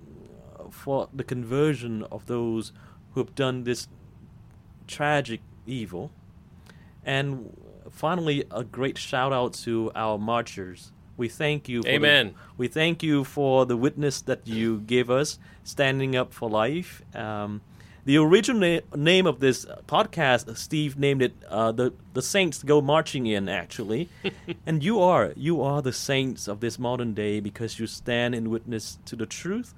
for 0.70 1.10
the 1.12 1.24
conversion 1.24 2.04
of 2.10 2.24
those 2.24 2.72
who 3.12 3.20
have 3.20 3.34
done 3.34 3.64
this 3.64 3.86
tragic 4.86 5.40
evil. 5.66 6.10
And 7.04 7.52
finally, 7.90 8.44
a 8.50 8.64
great 8.64 8.98
shout 8.98 9.32
out 9.32 9.52
to 9.64 9.90
our 9.94 10.18
marchers. 10.18 10.92
We 11.16 11.28
thank 11.28 11.68
you. 11.68 11.82
For 11.82 11.88
the- 11.88 11.94
Amen. 11.94 12.34
we 12.56 12.68
thank 12.68 13.02
you 13.02 13.24
for 13.24 13.66
the 13.66 13.76
witness 13.76 14.20
that 14.22 14.46
you 14.46 14.80
give 14.80 15.10
us, 15.10 15.38
standing 15.64 16.14
up 16.14 16.32
for 16.32 16.48
life. 16.48 17.02
Um, 17.14 17.60
the 18.04 18.16
original 18.16 18.60
na- 18.60 18.96
name 18.96 19.26
of 19.26 19.40
this 19.40 19.66
podcast, 19.86 20.56
Steve 20.56 20.96
named 20.96 21.20
it 21.22 21.34
uh, 21.48 21.72
"the 21.72 21.92
the 22.14 22.22
Saints 22.22 22.62
Go 22.62 22.80
Marching 22.80 23.26
In." 23.26 23.48
Actually, 23.48 24.08
and 24.66 24.82
you 24.82 25.00
are 25.02 25.32
you 25.36 25.60
are 25.60 25.82
the 25.82 25.92
saints 25.92 26.48
of 26.48 26.60
this 26.60 26.78
modern 26.78 27.12
day 27.14 27.40
because 27.40 27.78
you 27.78 27.86
stand 27.86 28.34
in 28.34 28.48
witness 28.48 28.98
to 29.06 29.16
the 29.16 29.26
truth. 29.26 29.74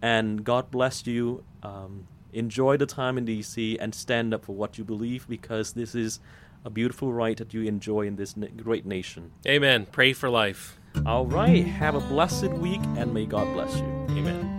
And 0.00 0.44
God 0.44 0.70
bless 0.70 1.06
you. 1.06 1.44
Um, 1.62 2.06
enjoy 2.32 2.76
the 2.76 2.86
time 2.86 3.18
in 3.18 3.26
DC 3.26 3.76
and 3.80 3.94
stand 3.94 4.32
up 4.34 4.44
for 4.44 4.54
what 4.54 4.78
you 4.78 4.84
believe 4.84 5.26
because 5.28 5.72
this 5.72 5.94
is 5.94 6.20
a 6.64 6.70
beautiful 6.70 7.12
right 7.12 7.36
that 7.36 7.54
you 7.54 7.62
enjoy 7.62 8.06
in 8.06 8.16
this 8.16 8.34
great 8.56 8.86
nation. 8.86 9.32
Amen. 9.46 9.86
Pray 9.90 10.12
for 10.12 10.28
life. 10.28 10.78
All 11.06 11.26
right. 11.26 11.64
Have 11.64 11.94
a 11.94 12.00
blessed 12.00 12.50
week 12.54 12.80
and 12.96 13.12
may 13.14 13.26
God 13.26 13.52
bless 13.54 13.76
you. 13.78 13.86
Amen. 14.10 14.58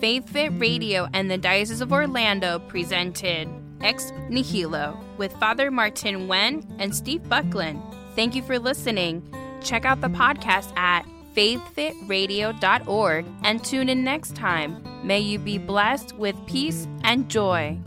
Faith 0.00 0.28
Fit 0.28 0.52
Radio 0.58 1.08
and 1.12 1.30
the 1.30 1.38
Diocese 1.38 1.80
of 1.80 1.92
Orlando 1.92 2.58
presented 2.58 3.48
Ex 3.80 4.12
Nihilo 4.28 4.98
with 5.18 5.32
Father 5.34 5.70
Martin 5.70 6.28
Wen 6.28 6.66
and 6.78 6.94
Steve 6.94 7.28
Buckland. 7.28 7.82
Thank 8.14 8.34
you 8.34 8.42
for 8.42 8.58
listening. 8.58 9.22
Check 9.62 9.84
out 9.84 10.00
the 10.00 10.08
podcast 10.08 10.76
at 10.76 11.06
faithfitradio.org 11.34 13.26
and 13.42 13.64
tune 13.64 13.88
in 13.88 14.04
next 14.04 14.36
time. 14.36 14.82
May 15.04 15.20
you 15.20 15.38
be 15.38 15.58
blessed 15.58 16.16
with 16.16 16.36
peace 16.46 16.86
and 17.02 17.28
joy. 17.28 17.78